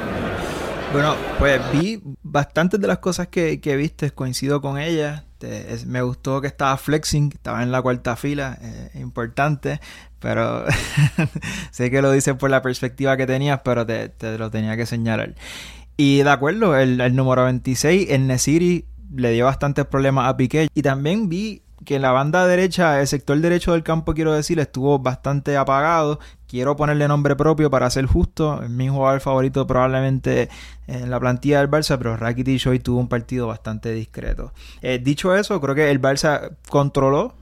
Bueno, 0.93 1.15
pues 1.39 1.61
vi 1.73 2.01
bastantes 2.23 2.81
de 2.81 2.87
las 2.87 2.99
cosas 2.99 3.29
que, 3.29 3.61
que 3.61 3.77
viste, 3.77 4.11
coincido 4.13 4.61
con 4.61 4.79
ellas. 4.79 5.26
Me 5.87 6.03
gustó 6.03 6.41
que 6.41 6.47
estaba 6.47 6.77
flexing, 6.77 7.33
estaba 7.33 7.63
en 7.63 7.73
la 7.73 7.83
cuarta 7.83 8.17
fila, 8.17 8.59
eh, 8.61 8.91
importante, 8.95 9.81
pero 10.19 10.65
sé 11.71 11.91
que 11.91 12.03
lo 12.03 12.11
dices 12.13 12.35
por 12.35 12.51
la 12.51 12.63
perspectiva 12.63 13.17
que 13.17 13.27
tenías, 13.27 13.61
pero 13.65 13.87
te, 13.87 14.13
lo 14.39 14.51
tenía 14.51 14.77
que 14.77 14.87
señalar. 14.87 15.35
Y 15.97 16.19
de 16.19 16.31
acuerdo, 16.31 16.77
el, 16.77 17.01
el 17.01 17.15
número 17.17 17.45
26, 17.45 18.11
el 18.11 18.27
Nesiri, 18.27 18.87
le 19.15 19.33
dio 19.33 19.47
bastantes 19.47 19.87
problemas 19.87 20.29
a 20.29 20.37
Piqué. 20.37 20.69
Y 20.75 20.83
también 20.83 21.29
vi 21.29 21.63
que 21.85 21.99
la 21.99 22.13
banda 22.13 22.47
derecha, 22.47 23.01
el 23.01 23.07
sector 23.07 23.39
derecho 23.39 23.73
del 23.73 23.83
campo, 23.83 24.15
quiero 24.15 24.33
decir, 24.33 24.59
estuvo 24.59 24.99
bastante 24.99 25.57
apagado. 25.57 26.19
Quiero 26.49 26.77
ponerle 26.77 27.09
nombre 27.09 27.37
propio 27.37 27.71
para 27.71 27.91
ser 27.91 28.07
justo. 28.07 28.63
Mi 28.69 28.89
jugador 28.89 29.21
favorito 29.21 29.67
probablemente 29.67 30.49
en 30.87 31.11
la 31.11 31.19
plantilla 31.19 31.59
del 31.59 31.71
Barça, 31.71 31.99
pero 31.99 32.17
Rakitic 32.17 32.67
hoy 32.67 32.79
tuvo 32.79 33.01
un 33.01 33.09
partido 33.09 33.49
bastante 33.49 33.93
discreto. 33.93 34.53
Eh, 34.83 35.01
dicho 35.03 35.35
eso, 35.35 35.61
creo 35.61 35.75
que 35.75 35.91
el 35.91 36.01
Barça 36.01 36.53
controló 36.69 37.35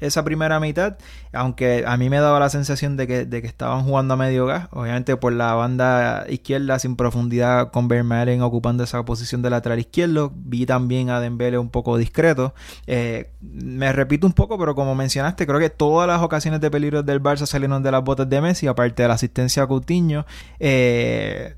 esa 0.00 0.24
primera 0.24 0.60
mitad, 0.60 0.96
aunque 1.32 1.84
a 1.86 1.96
mí 1.96 2.10
me 2.10 2.18
daba 2.18 2.40
la 2.40 2.48
sensación 2.48 2.96
de 2.96 3.06
que, 3.06 3.26
de 3.26 3.42
que 3.42 3.48
estaban 3.48 3.84
jugando 3.84 4.14
a 4.14 4.16
medio 4.16 4.46
gas, 4.46 4.68
obviamente 4.72 5.16
por 5.16 5.32
la 5.32 5.54
banda 5.54 6.24
izquierda 6.28 6.78
sin 6.78 6.96
profundidad 6.96 7.70
con 7.70 7.88
Vermaelen 7.88 8.42
ocupando 8.42 8.84
esa 8.84 9.04
posición 9.04 9.42
de 9.42 9.50
lateral 9.50 9.78
izquierdo. 9.78 10.32
Vi 10.34 10.66
también 10.66 11.10
a 11.10 11.20
Dembele 11.20 11.58
un 11.58 11.70
poco 11.70 11.96
discreto. 11.96 12.54
Eh, 12.86 13.30
me 13.40 13.92
repito 13.92 14.26
un 14.26 14.32
poco, 14.32 14.58
pero 14.58 14.74
como 14.74 14.94
mencionaste, 14.94 15.46
creo 15.46 15.60
que 15.60 15.70
todas 15.70 16.08
las 16.08 16.22
ocasiones 16.22 16.60
de 16.60 16.70
peligro 16.70 17.02
del 17.02 17.22
Barça 17.22 17.46
salieron 17.46 17.82
de 17.82 17.90
las 17.90 18.02
botas 18.02 18.23
de 18.28 18.40
Messi, 18.40 18.66
aparte 18.66 19.02
de 19.02 19.08
la 19.08 19.14
asistencia 19.14 19.62
a 19.62 19.66
Coutinho. 19.66 20.26
Eh, 20.58 21.54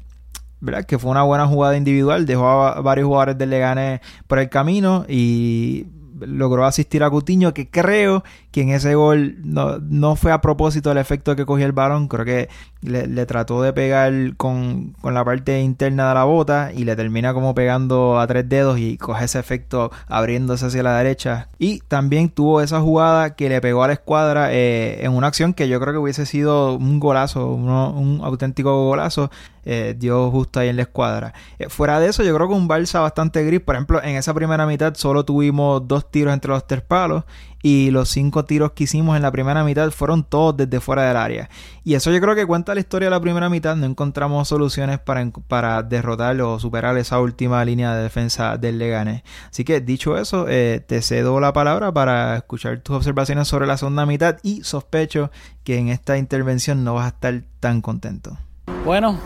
¿verdad? 0.60 0.84
Que 0.84 0.98
fue 0.98 1.10
una 1.10 1.22
buena 1.22 1.46
jugada 1.46 1.76
individual, 1.76 2.26
dejó 2.26 2.48
a 2.48 2.80
varios 2.80 3.06
jugadores 3.06 3.38
del 3.38 3.50
Leganés 3.50 4.00
por 4.26 4.38
el 4.38 4.48
camino 4.48 5.04
y 5.08 5.86
logró 6.20 6.64
asistir 6.64 7.02
a 7.02 7.10
Cutiño, 7.10 7.54
que 7.54 7.68
creo 7.68 8.24
que 8.50 8.62
en 8.62 8.70
ese 8.70 8.94
gol 8.94 9.36
no, 9.42 9.78
no 9.78 10.16
fue 10.16 10.32
a 10.32 10.40
propósito 10.40 10.88
del 10.88 10.98
efecto 10.98 11.36
que 11.36 11.44
cogió 11.44 11.66
el 11.66 11.72
balón, 11.72 12.08
creo 12.08 12.24
que 12.24 12.48
le, 12.82 13.26
trató 13.26 13.62
de 13.62 13.72
pegar 13.72 14.12
con, 14.36 14.94
con, 15.00 15.14
la 15.14 15.24
parte 15.24 15.60
interna 15.60 16.08
de 16.08 16.14
la 16.14 16.24
bota 16.24 16.72
y 16.74 16.84
le 16.84 16.96
termina 16.96 17.34
como 17.34 17.54
pegando 17.54 18.18
a 18.18 18.26
tres 18.26 18.48
dedos 18.48 18.78
y 18.78 18.96
coge 18.96 19.24
ese 19.24 19.38
efecto 19.38 19.90
abriéndose 20.06 20.66
hacia 20.66 20.82
la 20.82 20.96
derecha. 20.96 21.48
Y 21.58 21.80
también 21.80 22.28
tuvo 22.28 22.60
esa 22.60 22.80
jugada 22.80 23.34
que 23.34 23.48
le 23.48 23.60
pegó 23.60 23.82
a 23.82 23.88
la 23.88 23.94
escuadra 23.94 24.52
eh, 24.52 25.04
en 25.04 25.12
una 25.12 25.26
acción 25.26 25.52
que 25.52 25.68
yo 25.68 25.80
creo 25.80 25.94
que 25.94 25.98
hubiese 25.98 26.26
sido 26.26 26.76
un 26.76 27.00
golazo, 27.00 27.52
un 27.52 28.20
auténtico 28.22 28.86
golazo. 28.86 29.30
Eh, 29.68 29.96
dio 29.98 30.30
justo 30.30 30.60
ahí 30.60 30.68
en 30.68 30.76
la 30.76 30.82
escuadra. 30.82 31.34
Eh, 31.58 31.68
fuera 31.68 31.98
de 31.98 32.06
eso, 32.06 32.22
yo 32.22 32.32
creo 32.36 32.46
que 32.46 32.54
un 32.54 32.68
Barça 32.68 33.02
bastante 33.02 33.42
gris. 33.44 33.60
Por 33.60 33.74
ejemplo, 33.74 34.00
en 34.00 34.14
esa 34.14 34.32
primera 34.32 34.64
mitad 34.64 34.94
solo 34.94 35.24
tuvimos 35.24 35.86
dos 35.88 36.08
tiros 36.08 36.32
entre 36.32 36.52
los 36.52 36.68
tres 36.68 36.82
palos 36.82 37.24
y 37.62 37.90
los 37.90 38.08
cinco 38.08 38.44
tiros 38.44 38.72
que 38.72 38.84
hicimos 38.84 39.16
en 39.16 39.22
la 39.22 39.32
primera 39.32 39.64
mitad 39.64 39.90
fueron 39.90 40.22
todos 40.22 40.56
desde 40.56 40.78
fuera 40.78 41.02
del 41.02 41.16
área. 41.16 41.50
Y 41.82 41.94
eso 41.94 42.12
yo 42.12 42.20
creo 42.20 42.36
que 42.36 42.46
cuenta 42.46 42.74
la 42.74 42.80
historia 42.80 43.06
de 43.06 43.10
la 43.10 43.20
primera 43.20 43.50
mitad. 43.50 43.74
No 43.74 43.86
encontramos 43.86 44.46
soluciones 44.46 45.00
para, 45.00 45.28
para 45.48 45.82
derrotar 45.82 46.40
o 46.40 46.60
superar 46.60 46.96
esa 46.96 47.18
última 47.18 47.64
línea 47.64 47.92
de 47.96 48.04
defensa 48.04 48.58
del 48.58 48.78
Leganés. 48.78 49.24
Así 49.50 49.64
que 49.64 49.80
dicho 49.80 50.16
eso, 50.16 50.46
eh, 50.48 50.80
te 50.86 51.02
cedo 51.02 51.40
la 51.40 51.52
palabra 51.52 51.90
para 51.90 52.36
escuchar 52.36 52.78
tus 52.82 52.94
observaciones 52.94 53.48
sobre 53.48 53.66
la 53.66 53.76
segunda 53.76 54.06
mitad 54.06 54.36
y 54.44 54.62
sospecho 54.62 55.32
que 55.64 55.76
en 55.76 55.88
esta 55.88 56.18
intervención 56.18 56.84
no 56.84 56.94
vas 56.94 57.06
a 57.06 57.08
estar 57.08 57.42
tan 57.58 57.80
contento. 57.80 58.38
Bueno, 58.84 59.18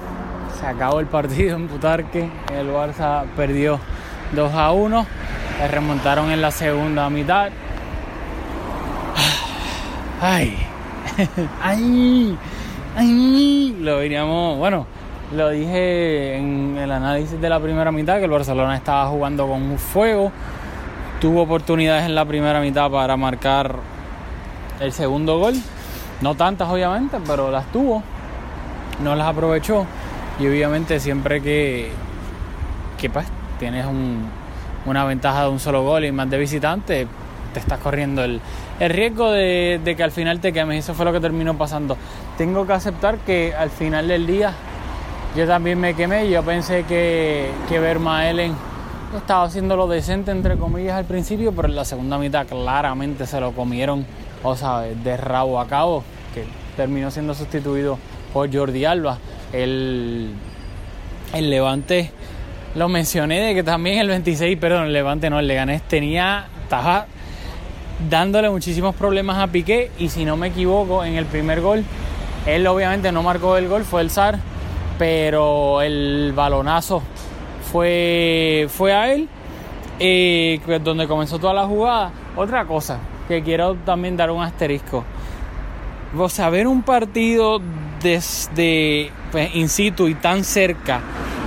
se 0.60 0.66
acabó 0.66 1.00
el 1.00 1.06
partido 1.06 1.56
en 1.56 1.68
Putarque. 1.68 2.28
El 2.52 2.68
Barça 2.70 3.24
perdió 3.34 3.80
2 4.32 4.52
a 4.52 4.72
1. 4.72 5.06
Se 5.58 5.68
remontaron 5.68 6.30
en 6.30 6.42
la 6.42 6.50
segunda 6.50 7.08
mitad. 7.08 7.50
Ay, 10.20 10.58
ay, 11.62 12.36
ay. 12.94 13.76
Lo 13.80 13.96
veríamos, 13.96 14.58
bueno, 14.58 14.86
lo 15.34 15.48
dije 15.48 16.36
en 16.36 16.76
el 16.78 16.92
análisis 16.92 17.40
de 17.40 17.48
la 17.48 17.58
primera 17.58 17.90
mitad 17.90 18.18
que 18.18 18.24
el 18.24 18.30
Barcelona 18.30 18.76
estaba 18.76 19.06
jugando 19.08 19.46
con 19.46 19.62
un 19.62 19.78
fuego. 19.78 20.30
Tuvo 21.20 21.42
oportunidades 21.42 22.04
en 22.04 22.14
la 22.14 22.24
primera 22.26 22.60
mitad 22.60 22.90
para 22.90 23.16
marcar 23.16 23.76
el 24.78 24.92
segundo 24.92 25.38
gol. 25.38 25.54
No 26.20 26.34
tantas, 26.34 26.68
obviamente, 26.68 27.16
pero 27.26 27.50
las 27.50 27.64
tuvo. 27.72 28.02
No 29.02 29.14
las 29.16 29.28
aprovechó. 29.28 29.86
Y 30.40 30.48
obviamente 30.48 30.98
siempre 31.00 31.42
que, 31.42 31.90
que 32.98 33.10
pues, 33.10 33.26
tienes 33.58 33.84
una 34.86 35.04
ventaja 35.04 35.44
de 35.44 35.50
un 35.50 35.60
solo 35.60 35.82
gol 35.82 36.06
y 36.06 36.12
más 36.12 36.30
de 36.30 36.38
visitante, 36.38 37.06
te 37.52 37.60
estás 37.60 37.78
corriendo 37.78 38.24
el, 38.24 38.40
riesgo 38.80 39.30
de, 39.30 39.94
que 39.96 40.02
al 40.02 40.10
final 40.10 40.40
te 40.40 40.52
quemes. 40.52 40.84
Eso 40.84 40.94
fue 40.94 41.04
lo 41.04 41.12
que 41.12 41.20
terminó 41.20 41.58
pasando. 41.58 41.96
Tengo 42.38 42.66
que 42.66 42.72
aceptar 42.72 43.18
que 43.18 43.54
al 43.54 43.68
final 43.68 44.08
del 44.08 44.26
día 44.26 44.54
yo 45.36 45.46
también 45.46 45.78
me 45.78 45.94
quemé. 45.94 46.30
Yo 46.30 46.42
pensé 46.42 46.84
que, 46.84 47.50
que 47.68 47.78
Vermaelen 47.78 48.54
estaba 49.14 49.44
haciendo 49.44 49.76
lo 49.76 49.88
decente, 49.88 50.30
entre 50.30 50.56
comillas, 50.56 50.94
al 50.94 51.04
principio, 51.04 51.52
pero 51.52 51.68
en 51.68 51.76
la 51.76 51.84
segunda 51.84 52.16
mitad 52.16 52.46
claramente 52.46 53.26
se 53.26 53.40
lo 53.40 53.52
comieron, 53.52 54.06
o 54.42 54.56
sea, 54.56 54.80
de 54.80 55.16
rabo 55.16 55.60
a 55.60 55.66
cabo, 55.66 56.02
que 56.32 56.44
terminó 56.76 57.10
siendo 57.10 57.34
sustituido 57.34 57.98
por 58.32 58.54
Jordi 58.54 58.84
Alba. 58.86 59.18
El, 59.52 60.30
el 61.34 61.50
Levante, 61.50 62.10
lo 62.74 62.88
mencioné 62.88 63.40
de 63.40 63.54
que 63.54 63.62
también 63.62 63.98
el 63.98 64.08
26, 64.08 64.58
perdón, 64.58 64.86
el 64.86 64.92
Levante 64.92 65.30
no, 65.30 65.38
el 65.38 65.46
Leganés 65.46 65.82
tenía, 65.82 66.46
estaba 66.62 67.06
dándole 68.08 68.48
muchísimos 68.48 68.94
problemas 68.94 69.38
a 69.38 69.48
Piqué 69.48 69.90
y 69.98 70.08
si 70.08 70.24
no 70.24 70.36
me 70.36 70.48
equivoco 70.48 71.04
en 71.04 71.16
el 71.16 71.26
primer 71.26 71.60
gol, 71.60 71.84
él 72.46 72.66
obviamente 72.66 73.12
no 73.12 73.22
marcó 73.22 73.56
el 73.56 73.68
gol, 73.68 73.84
fue 73.84 74.00
el 74.02 74.10
SAR, 74.10 74.38
pero 74.98 75.82
el 75.82 76.32
balonazo 76.34 77.02
fue, 77.70 78.66
fue 78.70 78.92
a 78.92 79.12
él 79.12 79.28
eh, 79.98 80.60
donde 80.82 81.06
comenzó 81.06 81.38
toda 81.38 81.52
la 81.54 81.66
jugada. 81.66 82.12
Otra 82.36 82.64
cosa 82.64 82.98
que 83.28 83.42
quiero 83.42 83.74
también 83.76 84.16
dar 84.16 84.30
un 84.30 84.42
asterisco. 84.42 85.04
O 86.16 86.28
sea, 86.28 86.50
ver 86.50 86.66
un 86.66 86.82
partido 86.82 87.60
desde 88.02 89.10
pues, 89.30 89.54
in 89.54 89.68
situ 89.68 90.08
y 90.08 90.14
tan 90.14 90.44
cerca 90.44 91.00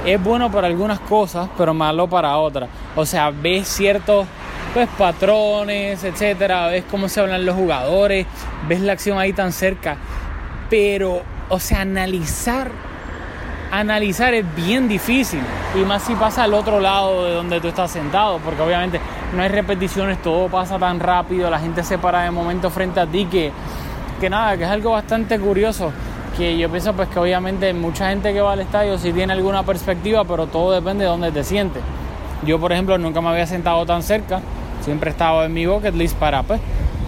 es 0.05 0.21
bueno 0.21 0.51
para 0.51 0.67
algunas 0.67 0.99
cosas, 0.99 1.49
pero 1.57 1.73
malo 1.73 2.07
para 2.07 2.37
otras. 2.37 2.69
O 2.95 3.05
sea, 3.05 3.31
ves 3.31 3.67
ciertos 3.67 4.27
pues 4.73 4.89
patrones, 4.97 6.03
etcétera, 6.03 6.67
ves 6.67 6.83
cómo 6.89 7.07
se 7.07 7.21
hablan 7.21 7.45
los 7.45 7.55
jugadores, 7.55 8.25
ves 8.67 8.81
la 8.81 8.93
acción 8.93 9.19
ahí 9.19 9.31
tan 9.31 9.51
cerca, 9.51 9.97
pero 10.69 11.21
o 11.49 11.59
sea, 11.59 11.81
analizar 11.81 12.71
analizar 13.71 14.33
es 14.33 14.45
bien 14.55 14.87
difícil. 14.87 15.41
Y 15.75 15.83
más 15.85 16.03
si 16.03 16.13
pasa 16.13 16.43
al 16.43 16.53
otro 16.53 16.79
lado 16.79 17.25
de 17.25 17.33
donde 17.33 17.59
tú 17.59 17.69
estás 17.69 17.89
sentado, 17.91 18.39
porque 18.39 18.61
obviamente 18.61 18.99
no 19.35 19.41
hay 19.41 19.49
repeticiones, 19.49 20.21
todo 20.21 20.47
pasa 20.47 20.77
tan 20.77 20.99
rápido, 20.99 21.49
la 21.49 21.59
gente 21.59 21.83
se 21.83 21.97
para 21.97 22.23
de 22.23 22.31
momento 22.31 22.69
frente 22.69 22.99
a 22.99 23.07
ti 23.07 23.25
que 23.25 23.51
que 24.19 24.29
nada, 24.29 24.55
que 24.55 24.63
es 24.63 24.69
algo 24.69 24.91
bastante 24.91 25.37
curioso 25.37 25.91
que 26.37 26.57
yo 26.57 26.69
pienso 26.69 26.93
pues 26.93 27.09
que 27.09 27.19
obviamente 27.19 27.73
mucha 27.73 28.09
gente 28.09 28.33
que 28.33 28.41
va 28.41 28.53
al 28.53 28.59
estadio 28.61 28.97
sí 28.97 29.13
tiene 29.13 29.33
alguna 29.33 29.63
perspectiva, 29.63 30.23
pero 30.25 30.47
todo 30.47 30.71
depende 30.71 31.03
de 31.03 31.09
dónde 31.09 31.31
te 31.31 31.43
sientes. 31.43 31.81
Yo, 32.45 32.59
por 32.59 32.71
ejemplo, 32.71 32.97
nunca 32.97 33.21
me 33.21 33.29
había 33.29 33.47
sentado 33.47 33.85
tan 33.85 34.03
cerca 34.03 34.41
siempre 34.83 35.09
he 35.09 35.13
estado 35.13 35.43
en 35.43 35.53
mi 35.53 35.65
bucket 35.65 35.95
list 35.95 36.17
para 36.17 36.43
pues, 36.43 36.59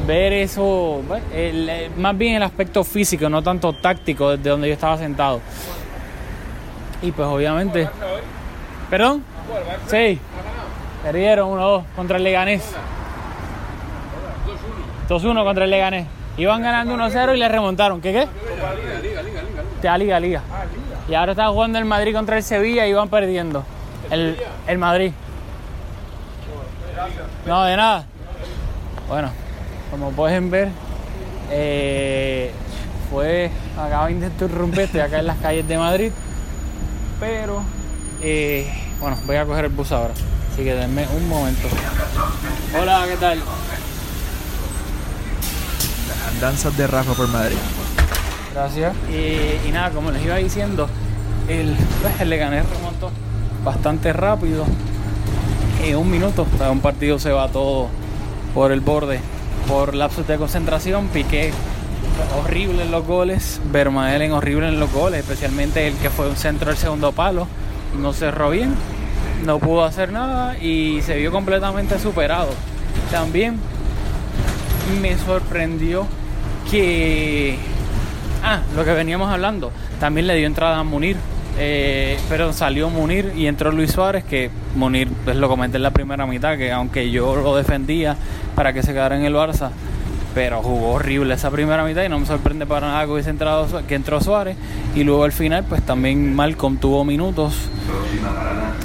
ver 0.08 0.34
eso, 0.34 1.02
pues, 1.08 1.22
el, 1.34 1.92
más 1.98 2.18
bien 2.18 2.36
el 2.36 2.44
aspecto 2.44 2.84
físico, 2.84 3.30
no 3.30 3.42
tanto 3.42 3.74
táctico 3.74 4.32
desde 4.32 4.50
donde 4.50 4.68
yo 4.68 4.74
estaba 4.74 4.98
sentado. 4.98 5.42
Y 7.02 7.12
pues 7.12 7.28
obviamente... 7.28 7.90
¿Perdón? 8.90 9.24
Sí. 9.88 10.20
Perdieron 11.04 11.50
1-2 11.50 11.84
contra 11.96 12.18
el 12.18 12.24
Leganés. 12.24 12.64
2-1 15.10 15.44
contra 15.44 15.66
el 15.66 15.72
Leganés. 15.72 16.08
Iban 16.38 16.62
ganando 16.62 16.96
1-0 16.96 17.36
y 17.36 17.40
le 17.40 17.48
remontaron. 17.48 18.02
¿Qué 18.02 18.14
qué? 18.14 18.28
Liga, 19.86 19.98
Liga, 19.98 20.20
Liga. 20.20 20.42
Y 21.08 21.14
ahora 21.14 21.34
está 21.34 21.48
jugando 21.50 21.78
el 21.78 21.86
Madrid 21.86 22.14
contra 22.14 22.38
el 22.38 22.44
Sevilla 22.44 22.88
y 22.88 22.94
van 22.94 23.08
perdiendo. 23.08 23.64
El, 24.10 24.36
el 24.66 24.78
Madrid. 24.80 25.12
No, 27.46 27.64
de 27.66 27.78
nada. 27.78 28.06
Bueno, 29.08 29.30
como 29.92 30.12
pueden 30.12 30.50
ver, 30.50 30.70
eh, 31.52 32.52
fue. 33.12 33.52
Acaba 33.78 34.08
de 34.08 34.14
interrumpir, 34.14 34.82
estoy 34.82 35.02
acá 35.02 35.20
en 35.20 35.28
las 35.28 35.38
calles 35.38 35.68
de 35.68 35.78
Madrid. 35.78 36.12
Pero, 37.20 37.62
eh, 38.24 38.68
bueno, 39.00 39.18
voy 39.28 39.36
a 39.36 39.46
coger 39.46 39.66
el 39.66 39.72
bus 39.72 39.92
ahora. 39.92 40.14
Así 40.52 40.64
que 40.64 40.74
denme 40.74 41.06
un 41.16 41.30
momento. 41.30 41.68
Hola, 42.82 43.06
¿qué 43.08 43.18
tal? 43.18 43.40
Las 46.26 46.42
danzas 46.42 46.76
de 46.76 46.88
Rafa 46.88 47.14
por 47.14 47.28
Madrid. 47.28 47.58
Gracias. 48.56 48.96
Y, 49.10 49.70
nada, 49.74 49.90
como 49.92 50.12
les 50.12 50.24
iba 50.24 50.38
diciendo, 50.38 50.88
el, 51.50 51.76
el 52.22 52.30
Leganés 52.30 52.64
remontó 52.70 53.12
bastante 53.66 54.14
rápido. 54.14 54.64
En 55.84 55.98
un 55.98 56.10
minuto, 56.10 56.48
o 56.60 56.72
un 56.72 56.80
partido 56.80 57.20
se 57.20 57.32
va 57.32 57.50
todo 57.50 57.90
por 58.54 58.72
el 58.72 58.80
borde, 58.80 59.20
por 59.68 59.94
lapsos 59.94 60.26
de 60.26 60.38
concentración. 60.38 61.10
Piqué 61.10 61.52
horrible 62.40 62.84
en 62.84 62.92
los 62.92 63.06
goles, 63.06 63.60
Vermaelen 63.74 64.32
horrible 64.32 64.70
en 64.70 64.80
los 64.80 64.92
goles, 64.94 65.20
especialmente 65.20 65.90
el 65.90 65.96
que 65.96 66.10
fue 66.10 66.30
un 66.30 66.38
centro 66.38 66.70
del 66.70 66.78
segundo 66.78 67.12
palo. 67.12 67.50
No 68.00 68.14
cerró 68.14 68.52
bien, 68.52 68.74
no 69.46 69.60
pudo 69.60 69.84
hacer 69.84 70.14
nada 70.14 70.58
y 70.58 71.02
se 71.02 71.18
vio 71.18 71.30
completamente 71.30 72.00
superado. 72.00 72.52
También 73.12 73.60
me 75.02 75.18
sorprendió 75.18 76.08
que. 76.72 77.75
Ah, 78.48 78.62
lo 78.76 78.86
que 78.86 78.94
veníamos 78.94 79.32
hablando. 79.32 79.72
También 80.00 80.28
le 80.28 80.36
dio 80.36 80.46
entrada 80.46 80.78
a 80.78 80.84
Munir. 80.84 81.18
Eh, 81.58 82.20
pero 82.30 82.54
salió 82.54 82.92
Munir 82.92 83.34
y 83.36 83.48
entró 83.48 83.72
Luis 83.72 83.92
Suárez, 83.92 84.24
que 84.24 84.52
Munir, 84.76 85.10
pues 85.24 85.36
lo 85.36 85.48
comenté 85.48 85.78
en 85.78 85.84
la 85.84 85.90
primera 85.90 86.28
mitad, 86.28 86.56
que 86.58 86.72
aunque 86.72 87.10
yo 87.10 87.36
lo 87.36 87.56
defendía 87.56 88.16
para 88.54 88.72
que 88.72 88.84
se 88.84 88.92
quedara 88.92 89.18
en 89.18 89.24
el 89.24 89.34
Barça, 89.34 89.72
pero 90.36 90.62
jugó 90.62 90.92
horrible 90.92 91.34
esa 91.34 91.50
primera 91.50 91.84
mitad 91.84 92.04
y 92.04 92.10
no 92.10 92.20
me 92.20 92.28
sorprende 92.28 92.68
para 92.68 92.88
nada 92.88 93.06
que 93.06 93.12
hubiese 93.14 93.32
entrado 93.32 93.68
que 93.88 93.96
entró 93.96 94.22
Suárez. 94.22 94.58
Y 94.94 95.04
luego 95.04 95.24
al 95.24 95.32
final 95.32 95.64
pues 95.68 95.82
también 95.82 96.36
Malcolm 96.36 96.78
tuvo 96.78 97.04
minutos. 97.04 97.56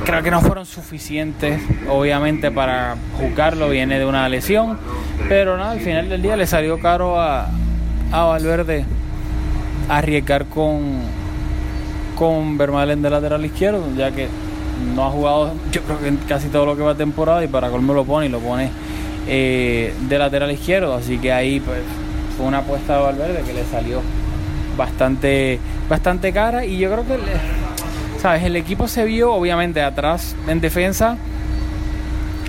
Creo 0.06 0.22
que 0.22 0.30
no 0.30 0.40
fueron 0.40 0.64
suficientes 0.64 1.61
obviamente 1.87 2.50
para 2.50 2.96
jugarlo 3.18 3.68
viene 3.68 3.98
de 3.98 4.06
una 4.06 4.26
lesión. 4.30 4.78
Pero 5.28 5.58
nada 5.58 5.72
al 5.72 5.80
final 5.80 6.08
del 6.08 6.22
día 6.22 6.35
le 6.37 6.46
salió 6.46 6.80
caro 6.80 7.20
a, 7.20 7.48
a 8.11 8.24
Valverde 8.24 8.87
arriesgar 9.90 10.46
con 10.46 11.03
con 12.16 12.59
Vermaelen 12.59 13.03
de 13.03 13.11
lateral 13.11 13.44
izquierdo 13.44 13.83
ya 13.96 14.11
que 14.11 14.29
no 14.94 15.07
ha 15.07 15.11
jugado 15.11 15.53
yo 15.72 15.83
creo 15.83 15.98
que 15.98 16.14
casi 16.26 16.48
todo 16.48 16.66
lo 16.66 16.76
que 16.76 16.83
va 16.83 16.92
a 16.92 16.94
temporada 16.96 17.44
y 17.44 17.48
para 17.48 17.70
colmo 17.70 17.92
lo 17.92 18.05
pone 18.05 18.26
y 18.26 18.29
lo 18.29 18.40
pone 18.40 18.70
eh, 19.26 19.94
de 20.09 20.18
lateral 20.18 20.50
izquierdo. 20.50 20.94
Así 20.94 21.18
que 21.18 21.33
ahí 21.33 21.61
pues 21.61 21.81
fue 22.37 22.46
una 22.46 22.59
apuesta 22.59 22.96
de 22.96 23.03
Valverde 23.03 23.42
que 23.46 23.53
le 23.53 23.64
salió 23.64 24.00
bastante, 24.76 25.59
bastante 25.88 26.33
cara. 26.33 26.64
Y 26.64 26.79
yo 26.79 26.90
creo 26.90 27.07
que, 27.07 27.18
¿sabes? 28.20 28.44
El 28.44 28.57
equipo 28.57 28.88
se 28.88 29.05
vio 29.05 29.33
obviamente 29.33 29.83
atrás 29.83 30.35
en 30.48 30.61
defensa 30.61 31.16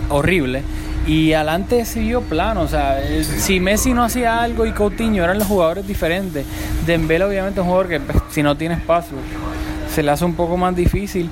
horrible. 0.10 0.64
Y 1.08 1.34
adelante 1.34 1.84
vio 1.96 2.22
plano, 2.22 2.62
o 2.62 2.68
sea, 2.68 3.02
si 3.24 3.60
Messi 3.60 3.94
no 3.94 4.04
hacía 4.04 4.42
algo 4.42 4.66
y 4.68 4.72
Coutinho 4.72 5.24
eran 5.24 5.40
los 5.40 5.48
jugadores 5.48 5.88
diferentes. 5.88 6.46
Dembélé 6.86 7.26
obviamente 7.26 7.60
es 7.60 7.64
un 7.64 7.72
jugador 7.72 7.90
que 7.90 8.00
pues, 8.00 8.18
si 8.30 8.44
no 8.44 8.56
tiene 8.56 8.76
espacio 8.76 9.18
se 9.94 10.02
le 10.04 10.12
hace 10.12 10.24
un 10.24 10.36
poco 10.36 10.56
más 10.56 10.76
difícil 10.76 11.30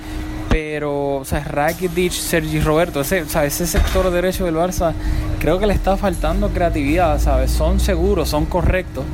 pero, 0.50 1.18
o 1.18 1.26
sea, 1.26 1.44
Rakitic, 1.44 2.12
Sergi 2.12 2.60
Roberto, 2.60 3.02
ese, 3.02 3.22
o 3.22 3.30
sea, 3.30 3.46
ese 3.46 3.68
sector 3.68 4.10
derecho 4.10 4.46
del 4.46 4.56
Barça, 4.56 4.94
creo 5.40 5.60
que 5.60 5.68
le 5.68 5.74
está 5.74 5.96
faltando 5.96 6.50
creatividad, 6.50 7.20
¿sabes? 7.20 7.52
Son 7.52 7.80
seguros, 7.80 8.30
son 8.30 8.48
correctos, 8.48 9.06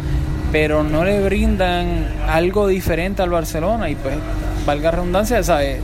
pero 0.54 0.84
no 0.84 1.04
le 1.04 1.22
brindan 1.24 2.08
algo 2.28 2.68
diferente 2.68 3.22
al 3.22 3.32
Barcelona 3.32 3.90
y 3.90 3.96
pues, 3.96 4.16
valga 4.66 4.92
redundancia, 4.92 5.44
¿sabes? 5.44 5.82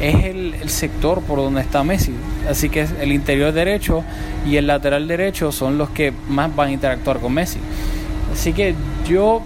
Es 0.00 0.24
el, 0.24 0.54
el 0.54 0.70
sector 0.70 1.20
por 1.22 1.38
donde 1.38 1.62
está 1.62 1.82
Messi. 1.82 2.14
Así 2.48 2.68
que 2.68 2.86
el 3.00 3.12
interior 3.12 3.52
derecho 3.52 4.04
y 4.46 4.56
el 4.56 4.66
lateral 4.66 5.06
derecho 5.06 5.52
son 5.52 5.78
los 5.78 5.90
que 5.90 6.12
más 6.28 6.54
van 6.54 6.68
a 6.68 6.72
interactuar 6.72 7.18
con 7.18 7.32
Messi. 7.32 7.60
Así 8.32 8.52
que 8.52 8.74
yo, 9.06 9.42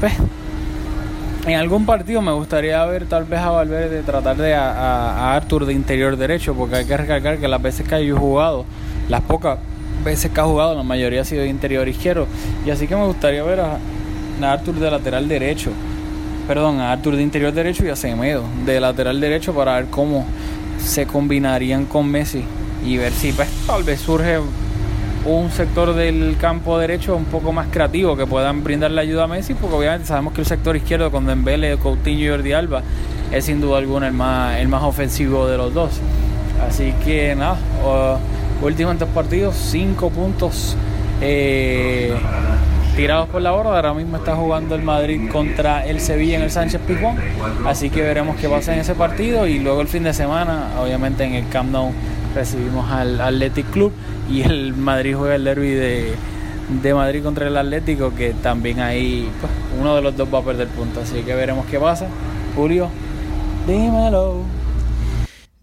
pues, 0.00 0.12
en 1.46 1.54
algún 1.54 1.86
partido 1.86 2.20
me 2.20 2.32
gustaría 2.32 2.84
ver 2.86 3.06
tal 3.06 3.24
vez 3.24 3.38
a 3.40 3.50
Valverde 3.50 4.02
tratar 4.02 4.36
de 4.36 4.54
a, 4.54 5.34
Arthur 5.34 5.64
de 5.64 5.72
interior 5.72 6.16
derecho, 6.16 6.54
porque 6.54 6.76
hay 6.76 6.84
que 6.84 6.96
recalcar 6.96 7.38
que 7.38 7.46
las 7.46 7.62
veces 7.62 7.86
que 7.86 7.94
ha 7.94 8.18
jugado, 8.18 8.64
las 9.08 9.20
pocas 9.22 9.58
veces 10.04 10.30
que 10.30 10.40
ha 10.40 10.44
jugado, 10.44 10.74
la 10.74 10.82
mayoría 10.82 11.22
ha 11.22 11.24
sido 11.24 11.42
de 11.42 11.48
interior 11.48 11.88
izquierdo. 11.88 12.26
Y 12.66 12.70
así 12.70 12.88
que 12.88 12.96
me 12.96 13.06
gustaría 13.06 13.42
ver 13.44 13.60
a, 13.60 13.78
a 14.42 14.52
Arthur 14.52 14.74
de 14.74 14.90
lateral 14.90 15.28
derecho. 15.28 15.70
Perdón, 16.48 16.80
a 16.80 16.92
Arthur 16.92 17.16
de 17.16 17.22
interior 17.22 17.52
derecho 17.52 17.84
y 17.84 17.90
a 17.90 17.96
Semedo 17.96 18.42
de 18.64 18.80
lateral 18.80 19.20
derecho 19.20 19.54
para 19.54 19.76
ver 19.76 19.86
cómo 19.86 20.26
se 20.86 21.06
combinarían 21.06 21.86
con 21.86 22.10
Messi 22.10 22.44
y 22.84 22.96
ver 22.96 23.12
si 23.12 23.32
pues, 23.32 23.48
tal 23.66 23.82
vez 23.82 24.00
surge 24.00 24.38
un 25.24 25.50
sector 25.50 25.94
del 25.94 26.36
campo 26.40 26.78
derecho 26.78 27.16
un 27.16 27.24
poco 27.24 27.52
más 27.52 27.66
creativo 27.70 28.16
que 28.16 28.26
puedan 28.26 28.62
brindarle 28.62 29.00
ayuda 29.00 29.24
a 29.24 29.26
Messi, 29.26 29.54
porque 29.54 29.76
obviamente 29.76 30.06
sabemos 30.06 30.32
que 30.32 30.40
el 30.40 30.46
sector 30.46 30.76
izquierdo 30.76 31.10
con 31.10 31.26
Dembele, 31.26 31.76
Coutinho 31.78 32.24
y 32.24 32.28
Jordi 32.28 32.52
Alba 32.52 32.82
es 33.32 33.44
sin 33.46 33.60
duda 33.60 33.78
alguna 33.78 34.06
el 34.06 34.14
más, 34.14 34.58
el 34.58 34.68
más 34.68 34.84
ofensivo 34.84 35.48
de 35.48 35.56
los 35.56 35.74
dos. 35.74 36.00
Así 36.66 36.94
que 37.04 37.34
nada, 37.34 37.58
uh, 37.84 38.64
últimos 38.64 38.98
dos 38.98 39.08
partidos, 39.08 39.56
cinco 39.56 40.10
puntos 40.10 40.76
eh, 41.20 42.14
tirados 42.96 43.28
por 43.28 43.42
la 43.42 43.50
borda. 43.52 43.76
Ahora 43.76 43.94
mismo 43.94 44.16
está 44.16 44.34
jugando 44.34 44.74
el 44.74 44.82
Madrid 44.82 45.28
contra 45.30 45.86
el 45.86 46.00
Sevilla 46.00 46.36
en 46.36 46.42
el 46.42 46.50
Sánchez 46.50 46.80
Pizjuán. 46.86 47.16
Así 47.66 47.90
que 47.90 48.00
veremos 48.00 48.36
qué 48.36 48.48
pasa 48.48 48.72
en 48.72 48.80
ese 48.80 48.94
partido 48.94 49.46
y 49.46 49.58
luego 49.58 49.82
el 49.82 49.88
fin 49.88 50.02
de 50.02 50.14
semana, 50.14 50.70
obviamente 50.80 51.24
en 51.24 51.34
el 51.34 51.48
Camp 51.48 51.70
Nou 51.70 51.92
recibimos 52.34 52.90
al 52.90 53.20
Athletic 53.20 53.70
Club 53.70 53.92
y 54.30 54.42
el 54.42 54.74
Madrid 54.74 55.14
juega 55.16 55.36
el 55.36 55.44
derby 55.44 55.70
de, 55.70 56.14
de 56.82 56.94
Madrid 56.94 57.22
contra 57.22 57.46
el 57.46 57.56
Atlético, 57.56 58.14
que 58.14 58.34
también 58.34 58.80
ahí 58.80 59.30
pues, 59.40 59.52
uno 59.78 59.94
de 59.94 60.02
los 60.02 60.16
dos 60.16 60.28
va 60.32 60.38
a 60.38 60.42
perder 60.42 60.68
puntos. 60.68 61.04
Así 61.04 61.22
que 61.22 61.34
veremos 61.34 61.66
qué 61.66 61.78
pasa. 61.78 62.06
Julio, 62.54 62.88
dímelo. 63.66 64.55